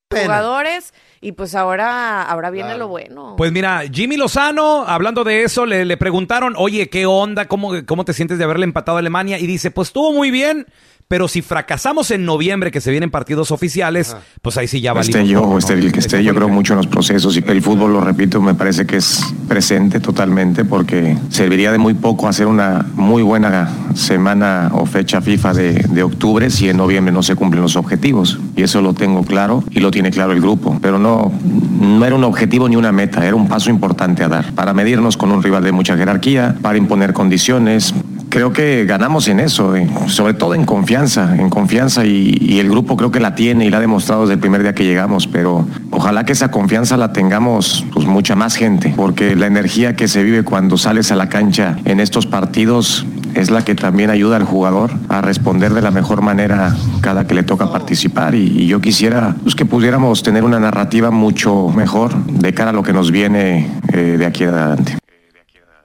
pena. 0.09 0.23
jugadores 0.25 0.93
y 1.23 1.31
pues 1.31 1.55
ahora, 1.55 2.21
ahora 2.23 2.49
viene 2.51 2.69
Claro. 2.69 2.79
lo 2.79 2.87
bueno. 2.89 3.33
Pues 3.37 3.51
mira, 3.51 3.81
Jimmy 3.91 4.17
Lozano, 4.17 4.83
hablando 4.85 5.23
de 5.23 5.43
eso, 5.43 5.65
le, 5.65 5.85
le 5.85 5.97
preguntaron, 5.97 6.53
oye, 6.57 6.89
¿qué 6.89 7.05
onda? 7.05 7.47
¿Cómo, 7.47 7.71
¿Cómo 7.85 8.05
te 8.05 8.13
sientes 8.13 8.37
de 8.37 8.43
haberle 8.43 8.65
empatado 8.65 8.97
a 8.97 8.99
Alemania? 8.99 9.39
Y 9.39 9.47
dice, 9.47 9.71
pues 9.71 9.87
estuvo 9.89 10.11
muy 10.13 10.29
bien, 10.31 10.67
pero 11.07 11.27
si 11.27 11.41
fracasamos 11.41 12.11
en 12.11 12.25
noviembre, 12.25 12.71
que 12.71 12.81
se 12.81 12.91
vienen 12.91 13.11
partidos 13.11 13.51
oficiales, 13.51 14.15
pues 14.41 14.57
ahí 14.57 14.67
sí 14.67 14.81
ya 14.81 14.93
valimos. 14.93 15.15
Esté 15.15 15.27
yo 15.27 15.57
esté 15.57 15.73
el 15.73 15.91
que 15.91 15.99
esté, 15.99 16.23
yo 16.23 16.33
creo 16.33 16.49
mucho 16.49 16.73
en 16.73 16.77
los 16.77 16.87
procesos 16.87 17.37
y 17.37 17.43
el 17.45 17.61
fútbol, 17.61 17.93
lo 17.93 18.01
repito, 18.01 18.41
me 18.41 18.55
parece 18.55 18.85
que 18.85 18.97
es 18.97 19.23
presente 19.47 19.99
totalmente 19.99 20.65
porque 20.65 21.17
serviría 21.29 21.71
de 21.71 21.77
muy 21.77 21.93
poco 21.93 22.27
hacer 22.27 22.47
una 22.47 22.85
muy 22.95 23.21
buena 23.21 23.69
semana 23.95 24.71
o 24.73 24.85
fecha 24.85 25.21
FIFA 25.21 25.53
de, 25.53 25.73
de 25.73 26.03
octubre 26.03 26.49
si 26.49 26.69
en 26.69 26.77
noviembre 26.77 27.13
no 27.13 27.23
se 27.23 27.35
cumplen 27.35 27.61
los 27.61 27.75
objetivos. 27.75 28.39
Y 28.55 28.63
eso 28.63 28.81
lo 28.81 28.93
tengo 28.93 29.23
claro 29.23 29.63
y 29.71 29.79
lo 29.79 29.91
tiene 29.91 30.11
claro 30.11 30.31
el 30.33 30.41
grupo. 30.41 30.79
Pero 30.81 30.99
no, 30.99 31.31
no 31.79 32.05
era 32.05 32.15
un 32.15 32.23
objetivo 32.23 32.67
ni 32.69 32.75
una 32.75 32.91
meta, 32.91 33.25
era 33.25 33.35
un 33.35 33.47
paso 33.47 33.69
importante 33.69 34.23
a 34.23 34.29
dar 34.29 34.53
para 34.53 34.73
medirnos 34.73 35.17
con 35.17 35.31
un 35.31 35.43
rival 35.43 35.63
de 35.63 35.71
mucha 35.71 35.97
jerarquía, 35.97 36.55
para 36.61 36.77
imponer 36.77 37.13
condiciones. 37.13 37.93
Creo 38.33 38.51
que 38.51 38.85
ganamos 38.85 39.27
en 39.27 39.39
eso, 39.39 39.75
sobre 40.07 40.33
todo 40.33 40.55
en 40.55 40.65
confianza, 40.65 41.35
en 41.35 41.51
confianza 41.51 42.03
y, 42.03 42.59
el 42.59 42.67
grupo 42.67 42.97
creo 42.97 43.11
que 43.11 43.19
la 43.19 43.35
tiene 43.35 43.67
y 43.67 43.69
la 43.69 43.77
ha 43.77 43.79
demostrado 43.79 44.21
desde 44.21 44.33
el 44.33 44.39
primer 44.39 44.63
día 44.63 44.73
que 44.73 44.83
llegamos, 44.83 45.27
pero 45.27 45.67
ojalá 45.91 46.25
que 46.25 46.31
esa 46.31 46.49
confianza 46.49 46.97
la 46.97 47.13
tengamos 47.13 47.85
pues 47.93 48.07
mucha 48.07 48.35
más 48.35 48.55
gente, 48.55 48.91
porque 48.97 49.35
la 49.35 49.45
energía 49.45 49.95
que 49.95 50.07
se 50.07 50.23
vive 50.23 50.41
cuando 50.41 50.79
sales 50.79 51.11
a 51.11 51.15
la 51.15 51.29
cancha 51.29 51.77
en 51.85 51.99
estos 51.99 52.25
partidos 52.25 53.05
es 53.35 53.51
la 53.51 53.63
que 53.63 53.75
también 53.75 54.09
ayuda 54.09 54.37
al 54.37 54.45
jugador 54.45 54.89
a 55.09 55.21
responder 55.21 55.71
de 55.75 55.83
la 55.83 55.91
mejor 55.91 56.23
manera 56.23 56.75
cada 57.01 57.27
que 57.27 57.35
le 57.35 57.43
toca 57.43 57.71
participar 57.71 58.33
y, 58.33 58.65
yo 58.65 58.81
quisiera 58.81 59.35
pues, 59.43 59.53
que 59.53 59.65
pudiéramos 59.65 60.23
tener 60.23 60.43
una 60.43 60.59
narrativa 60.59 61.11
mucho 61.11 61.69
mejor 61.69 62.15
de 62.25 62.51
cara 62.55 62.71
a 62.71 62.73
lo 62.73 62.81
que 62.81 62.93
nos 62.93 63.11
viene 63.11 63.69
eh, 63.93 64.15
de 64.17 64.25
aquí 64.25 64.45
adelante. 64.45 65.02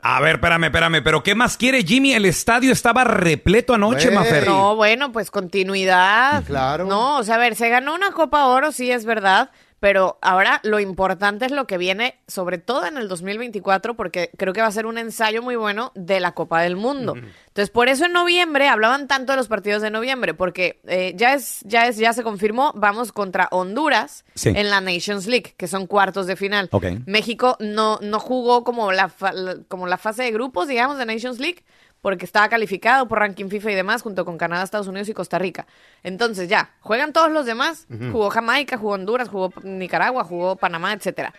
A 0.01 0.21
ver, 0.21 0.37
espérame, 0.37 0.65
espérame, 0.65 1.03
pero 1.03 1.23
¿qué 1.23 1.35
más 1.35 1.57
quiere 1.57 1.83
Jimmy? 1.83 2.13
El 2.15 2.25
estadio 2.25 2.73
estaba 2.73 3.05
repleto 3.05 3.75
anoche. 3.75 4.11
Mafer. 4.11 4.47
No, 4.47 4.77
bueno, 4.77 5.13
pues 5.13 5.31
continuidad. 5.31 6.45
Claro. 6.45 6.87
No, 6.87 7.19
o 7.19 7.25
sea, 7.25 7.35
a 7.35 7.39
ver, 7.39 7.57
se 7.57 7.69
ganó 7.69 7.95
una 7.95 8.13
Copa 8.13 8.47
Oro, 8.47 8.71
sí 8.73 8.91
es 8.91 9.05
verdad, 9.05 9.51
pero 9.81 10.19
ahora 10.23 10.61
lo 10.65 10.81
importante 10.81 11.45
es 11.47 11.53
lo 11.53 11.67
que 11.67 11.79
viene, 11.79 12.19
sobre 12.27 12.59
todo 12.59 12.87
en 12.87 12.97
el 12.97 13.09
2024, 13.09 13.95
porque 13.95 14.31
creo 14.37 14.53
que 14.53 14.61
va 14.61 14.67
a 14.67 14.73
ser 14.73 14.87
un 14.87 14.99
ensayo 14.99 15.43
muy 15.43 15.57
bueno 15.57 15.93
de 15.95 16.21
la 16.21 16.33
Copa 16.33 16.63
del 16.63 16.77
Mundo. 16.77 17.15
Entonces, 17.17 17.71
por 17.71 17.89
eso 17.89 18.05
en 18.05 18.13
noviembre 18.13 18.69
hablaban 18.69 19.09
tanto 19.09 19.33
de 19.33 19.37
los 19.37 19.49
partidos 19.49 19.83
de 19.83 19.91
noviembre, 19.91 20.35
porque 20.35 20.81
eh, 20.87 21.13
ya 21.17 21.35
es, 21.35 21.61
ya 21.65 21.87
es, 21.87 21.97
ya 21.97 22.13
se 22.13 22.23
confirmó, 22.23 22.73
vamos 22.77 23.13
contra 23.13 23.49
Honduras 23.51 24.25
Sí. 24.35 24.51
en 24.55 24.71
la 24.71 24.81
Nations 24.81 25.27
League, 25.27 25.55
que 25.57 25.67
son 25.67 25.87
cuartos 25.87 26.27
de 26.27 26.37
final. 26.37 26.69
México 27.07 27.57
no, 27.61 27.99
no 28.03 28.21
jugó 28.21 28.65
como 28.65 28.93
la, 28.93 29.09
fa- 29.09 29.33
la- 29.33 29.57
como 29.69 29.87
la 29.87 29.97
fase 29.99 30.23
de 30.23 30.31
grupos, 30.33 30.69
digamos, 30.69 30.99
de 30.99 31.07
Nations 31.07 31.39
League, 31.41 31.65
porque 32.01 32.25
estaba 32.25 32.49
calificado 32.49 33.09
por 33.09 33.19
ranking 33.19 33.49
FIFA 33.49 33.73
y 33.73 33.75
demás, 33.75 34.03
junto 34.03 34.25
con 34.25 34.39
Canadá, 34.39 34.63
Estados 34.63 34.87
Unidos 34.87 35.09
y 35.09 35.15
Costa 35.15 35.39
Rica. 35.39 35.67
Entonces 36.03 36.49
ya, 36.49 36.71
juegan 36.81 37.13
todos 37.13 37.31
los 37.31 37.47
demás. 37.47 37.87
Jugó 37.89 38.31
Jamaica, 38.31 38.79
jugó 38.79 38.93
Honduras, 38.93 39.29
jugó 39.29 39.53
Nicaragua, 39.63 40.25
jugó 40.25 40.57
Panamá, 40.57 40.93
etcétera. 40.93 41.35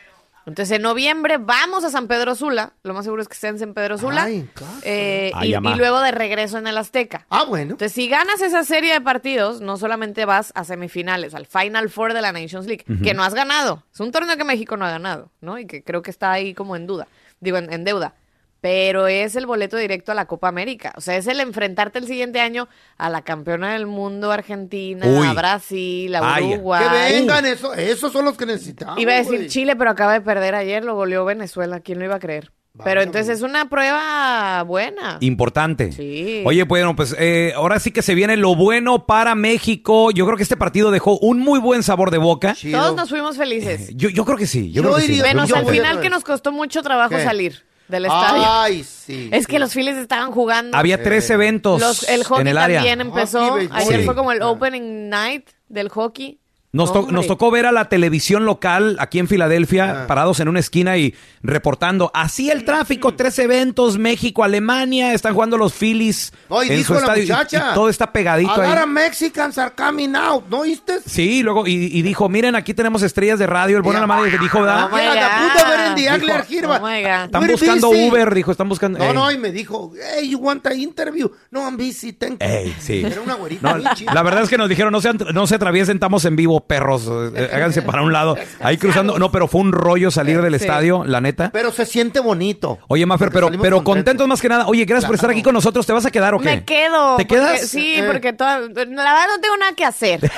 Entonces 0.45 0.77
en 0.77 0.81
noviembre 0.81 1.37
vamos 1.37 1.83
a 1.83 1.91
San 1.91 2.07
Pedro 2.07 2.33
Sula, 2.33 2.73
lo 2.81 2.93
más 2.95 3.05
seguro 3.05 3.21
es 3.21 3.27
que 3.27 3.35
esté 3.35 3.49
en 3.49 3.59
San 3.59 3.73
Pedro 3.75 3.97
Sula, 3.99 4.23
Ay, 4.23 4.49
eh, 4.81 5.31
Ay, 5.35 5.53
y, 5.53 5.75
luego 5.75 5.99
de 5.99 6.11
regreso 6.11 6.57
en 6.57 6.65
el 6.65 6.77
Azteca. 6.77 7.27
Ah, 7.29 7.43
bueno. 7.43 7.73
Entonces, 7.73 7.93
si 7.93 8.07
ganas 8.07 8.41
esa 8.41 8.63
serie 8.63 8.93
de 8.93 9.01
partidos, 9.01 9.61
no 9.61 9.77
solamente 9.77 10.25
vas 10.25 10.51
a 10.55 10.63
semifinales, 10.63 11.35
al 11.35 11.45
Final 11.45 11.89
Four 11.89 12.13
de 12.13 12.21
la 12.21 12.31
Nations 12.31 12.65
League, 12.65 12.83
que 13.03 13.13
no 13.13 13.23
has 13.23 13.35
ganado. 13.35 13.83
Es 13.93 13.99
un 13.99 14.11
torneo 14.11 14.37
que 14.37 14.43
México 14.43 14.75
no 14.75 14.85
ha 14.85 14.89
ganado, 14.89 15.29
¿no? 15.41 15.59
Y 15.59 15.67
que 15.67 15.83
creo 15.83 16.01
que 16.01 16.09
está 16.09 16.31
ahí 16.31 16.55
como 16.55 16.75
en 16.75 16.87
duda, 16.87 17.07
digo, 17.39 17.57
en, 17.57 17.71
en 17.71 17.83
deuda. 17.83 18.15
Pero 18.61 19.07
es 19.07 19.35
el 19.35 19.45
boleto 19.45 19.77
directo 19.77 20.11
a 20.11 20.15
la 20.15 20.25
Copa 20.25 20.47
América. 20.49 20.93
O 20.97 21.01
sea, 21.01 21.15
es 21.15 21.27
el 21.27 21.39
enfrentarte 21.39 21.99
el 21.99 22.07
siguiente 22.07 22.41
año 22.41 22.67
a 22.97 23.09
la 23.09 23.21
campeona 23.21 23.73
del 23.73 23.85
mundo 23.85 24.31
Argentina, 24.31 25.05
Uy. 25.05 25.27
a 25.27 25.33
Brasil, 25.33 26.13
a 26.15 26.35
Ay. 26.35 26.53
Uruguay. 26.53 26.83
Que 26.83 27.13
vengan, 27.13 27.45
eso, 27.45 27.73
esos 27.73 28.11
son 28.11 28.25
los 28.25 28.35
que 28.37 28.45
necesitamos. 28.45 28.99
Iba 28.99 29.13
a 29.13 29.17
decir 29.17 29.37
güey. 29.37 29.47
Chile, 29.47 29.75
pero 29.75 29.91
acaba 29.91 30.13
de 30.13 30.21
perder 30.21 30.55
ayer, 30.55 30.83
lo 30.83 30.95
goleó 30.95 31.23
Venezuela. 31.23 31.79
¿Quién 31.79 31.99
lo 31.99 32.05
iba 32.05 32.15
a 32.15 32.19
creer? 32.19 32.51
Pero 32.83 33.01
entonces 33.01 33.37
es 33.37 33.41
una 33.41 33.67
prueba 33.67 34.63
buena. 34.63 35.17
Importante. 35.19 35.91
Sí. 35.91 36.43
Oye, 36.45 36.63
bueno, 36.63 36.95
pues 36.95 37.15
eh, 37.19 37.51
ahora 37.55 37.79
sí 37.79 37.91
que 37.91 38.01
se 38.01 38.15
viene 38.15 38.37
lo 38.37 38.55
bueno 38.55 39.05
para 39.05 39.35
México. 39.35 40.11
Yo 40.11 40.25
creo 40.25 40.37
que 40.37 40.43
este 40.43 40.55
partido 40.55 40.91
dejó 40.91 41.17
un 41.17 41.39
muy 41.39 41.59
buen 41.59 41.83
sabor 41.83 42.09
de 42.11 42.19
boca. 42.19 42.53
Chido. 42.53 42.79
Todos 42.79 42.95
nos 42.95 43.09
fuimos 43.09 43.37
felices. 43.37 43.91
Yo, 43.95 44.09
yo 44.09 44.23
creo 44.23 44.37
que 44.37 44.47
sí. 44.47 44.71
Yo, 44.71 44.81
Yo 44.83 44.89
creo 44.89 44.95
que 44.95 45.13
sí. 45.13 45.21
Menos 45.21 45.49
Yo 45.49 45.57
al 45.57 45.65
final 45.65 45.99
que 45.99 46.09
nos 46.09 46.23
costó 46.23 46.51
mucho 46.51 46.81
trabajo 46.81 47.15
¿Qué? 47.15 47.23
salir 47.23 47.68
del 47.89 48.05
estadio. 48.05 48.43
Ay, 48.45 48.83
sí. 48.83 49.29
es 49.33 49.45
que 49.47 49.59
los 49.59 49.73
Phillies 49.73 49.97
estaban 49.97 50.31
jugando. 50.31 50.77
Había 50.77 51.01
tres 51.03 51.29
eventos 51.29 51.81
Los- 51.81 52.07
el 52.07 52.23
hockey 52.23 52.41
en 52.41 52.47
el 52.47 52.57
área. 52.57 52.77
también 52.79 53.01
empezó. 53.01 53.49
Hockey. 53.49 53.69
Ayer 53.71 53.99
Sí. 53.99 54.05
fue 54.05 54.15
como 54.15 54.31
el 54.31 54.41
Ah. 54.41 54.47
opening 54.49 55.09
night 55.09 55.49
del 55.67 55.89
hockey. 55.89 56.39
Nos, 56.71 56.93
to- 56.93 57.07
nos 57.11 57.25
tocó 57.25 57.49
ver 57.49 57.65
a 57.65 57.71
la 57.71 57.85
televisión 57.89 58.45
local 58.45 58.95
aquí 58.99 59.17
en 59.17 59.27
Filadelfia, 59.27 60.03
Ah. 60.03 60.07
parados 60.07 60.39
en 60.39 60.49
una 60.49 60.59
esquina 60.59 60.97
y 60.97 61.15
reportando. 61.41 62.11
Así 62.13 62.51
el 62.51 62.63
tráfico, 62.63 63.15
tres 63.15 63.39
eventos, 63.39 63.97
México, 63.97 64.43
Alemania, 64.43 65.13
están 65.15 65.33
jugando 65.33 65.57
los 65.57 65.73
Phillies 65.73 66.31
No, 66.47 66.61
y 66.63 66.69
en 66.69 66.77
dijo 66.77 66.99
su 66.99 67.05
la 67.07 67.17
y- 67.17 67.21
muchacha. 67.21 67.69
y 67.71 67.73
todo 67.73 67.89
está 67.89 68.11
pegadito 68.11 68.51
A 68.51 68.71
ahí. 68.71 68.83
of 68.83 68.87
Mexicans 68.87 69.57
are 69.57 69.71
coming 69.75 70.13
out, 70.15 70.45
¿no 70.47 70.59
oíste? 70.59 70.99
Sí, 71.07 71.41
luego, 71.41 71.65
y, 71.65 71.71
y 71.91 72.01
dijo, 72.03 72.29
miren, 72.29 72.53
aquí 72.55 72.75
tenemos 72.75 73.01
estrellas 73.01 73.39
de 73.39 73.47
radio, 73.47 73.77
el 73.77 73.81
bueno, 73.81 73.99
la 73.99 74.05
madre 74.07 74.29
dijo, 74.37 74.61
¿verdad? 74.61 74.89
Oh 74.91 74.95
oh. 74.95 76.89
Están 77.25 77.47
buscando 77.47 77.87
busy. 77.87 78.09
Uber, 78.09 78.33
dijo, 78.35 78.51
están 78.51 78.69
buscando... 78.69 78.99
No, 78.99 79.05
Ey. 79.05 79.13
no, 79.13 79.31
y 79.31 79.37
me 79.37 79.51
dijo, 79.51 79.91
hey, 80.15 80.29
you 80.29 80.37
want 80.37 80.65
an 80.67 80.79
interview? 80.79 81.31
No, 81.51 81.61
I'm 81.61 81.77
busy, 81.77 82.13
thank 82.13 82.33
you. 82.33 82.37
Ey, 82.47 82.75
sí. 82.79 83.01
Era 83.05 83.21
una 83.21 83.33
güerita 83.35 83.73
No, 83.73 83.83
la 84.13 84.23
verdad 84.23 84.43
es 84.43 84.49
que 84.49 84.57
nos 84.57 84.69
dijeron, 84.69 84.91
no 84.91 85.01
se, 85.01 85.13
no 85.13 85.47
se 85.47 85.55
atraviesen, 85.55 85.97
estamos 85.97 86.25
en 86.25 86.35
vivo, 86.35 86.58
perros. 86.61 87.03
eh, 87.35 87.49
háganse 87.53 87.81
para 87.81 88.01
un 88.01 88.11
lado. 88.13 88.37
Ahí 88.59 88.77
cruzando. 88.77 89.17
No, 89.19 89.31
pero 89.31 89.47
fue 89.47 89.61
un 89.61 89.71
rollo 89.71 90.11
salir 90.11 90.41
del 90.41 90.57
Sí. 90.57 90.65
estadio, 90.65 91.03
la 91.05 91.21
neta. 91.21 91.49
Pero 91.51 91.71
se 91.71 91.85
siente 91.85 92.19
bonito. 92.19 92.79
Oye, 92.87 93.05
Mafer, 93.05 93.27
Porque 93.27 93.33
pero, 93.35 93.47
salimos 93.47 93.63
pero 93.63 93.83
contentos. 93.83 94.27
más 94.27 94.41
que 94.41 94.49
nada. 94.49 94.67
Oye, 94.67 94.85
gracias 94.85 95.05
por 95.07 95.15
estar 95.15 95.29
aquí 95.29 95.41
con 95.43 95.53
nosotros. 95.53 95.85
¿Te 95.85 95.93
vas 95.93 96.05
a 96.05 96.11
quedar 96.11 96.33
o 96.33 96.39
qué? 96.39 96.45
Me 96.45 96.63
quedo. 96.65 97.15
¿Te 97.17 97.25
porque- 97.25 97.35
quedas? 97.35 97.61
sí, 97.67 97.95
Eh. 97.97 98.03
porque 98.05 98.33
toda- 98.33 98.59
la 98.59 98.65
verdad 98.67 99.27
no 99.35 99.41
tengo 99.41 99.57
nada 99.57 99.73
que 99.73 99.85
hacer. 99.85 100.23
¿Eh? 100.25 100.29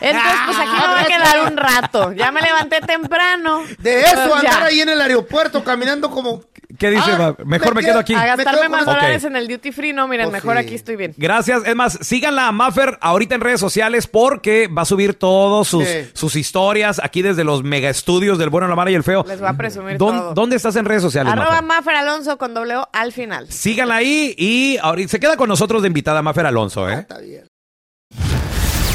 Entonces, 0.00 0.32
pues 0.46 0.58
aquí 0.58 0.70
me 0.80 0.88
voy 0.92 1.00
a 1.00 1.04
quedar 1.06 1.50
un 1.50 1.56
rato. 1.56 2.12
Ya 2.12 2.30
me 2.32 2.40
levanté 2.40 2.80
temprano. 2.80 3.62
De 3.78 4.00
eso, 4.02 4.28
ya. 4.42 4.50
andar 4.50 4.62
ahí 4.64 4.80
en 4.80 4.88
el 4.90 5.00
aeropuerto 5.00 5.62
caminando 5.64 6.10
como... 6.10 6.42
¿Qué 6.82 6.90
dice? 6.90 7.12
Ah, 7.12 7.34
Mejor 7.44 7.74
me 7.76 7.80
quedo- 7.80 7.90
quedo 7.92 7.98
aquí. 8.00 8.14
A 8.14 8.20
Me 8.22 8.26
gastarme 8.26 8.68
más 8.68 8.84
con- 8.84 8.94
dólares 8.94 9.22
en 9.22 9.36
el 9.36 9.46
duty 9.46 9.70
free. 9.70 9.92
No, 9.92 10.08
miren, 10.08 10.30
Pues 10.30 10.42
mejor 10.42 10.58
sí. 10.58 10.64
aquí 10.66 10.74
estoy 10.74 10.96
bien. 10.96 11.14
Gracias. 11.16 11.62
Es 11.64 11.76
más, 11.76 11.96
síganla 12.02 12.48
a 12.48 12.52
Maffer 12.52 12.98
ahorita 13.00 13.36
en 13.36 13.40
redes 13.40 13.60
sociales 13.60 14.08
porque 14.08 14.66
va 14.66 14.82
a 14.82 14.84
subir 14.84 15.14
todos 15.14 15.68
sus, 15.68 15.86
Sí. 15.86 16.10
sus 16.12 16.34
historias 16.34 17.00
aquí 17.02 17.22
desde 17.22 17.44
los 17.44 17.62
mega 17.62 17.88
estudios 17.88 18.36
del 18.38 18.50
bueno, 18.50 18.66
la 18.66 18.74
mala 18.74 18.90
y 18.90 18.94
el 18.94 19.04
feo. 19.04 19.24
Les 19.28 19.38
voy 19.40 19.48
a 19.48 19.52
presumir 19.52 19.96
¿Dón- 19.96 20.18
todo. 20.18 20.34
¿Dónde 20.34 20.56
estás 20.56 20.74
en 20.76 20.84
redes 20.84 21.02
sociales, 21.02 21.32
Arroba? 21.32 21.62
Maffer 21.62 21.94
Alonso 21.94 22.36
con 22.36 22.52
doble 22.52 22.76
O 22.76 22.88
al 22.92 23.12
final. 23.12 23.46
Síganla 23.48 23.96
ahí 23.96 24.34
y 24.36 24.76
ahorita 24.78 25.08
se 25.10 25.20
queda 25.20 25.36
con 25.36 25.48
nosotros 25.48 25.82
de 25.82 25.86
invitada 25.88 26.20
Mafer 26.22 26.46
Alonso, 26.46 26.88
¿eh? 26.90 26.94
Está 27.00 27.18
bien. 27.18 27.44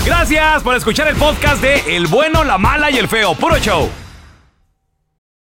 Gracias 0.05 0.63
por 0.63 0.75
escuchar 0.75 1.07
el 1.07 1.15
podcast 1.15 1.61
de 1.61 1.95
El 1.95 2.07
bueno, 2.07 2.43
la 2.43 2.57
mala 2.57 2.91
y 2.91 2.97
el 2.97 3.07
feo. 3.07 3.33
Puro 3.35 3.57
show. 3.59 3.89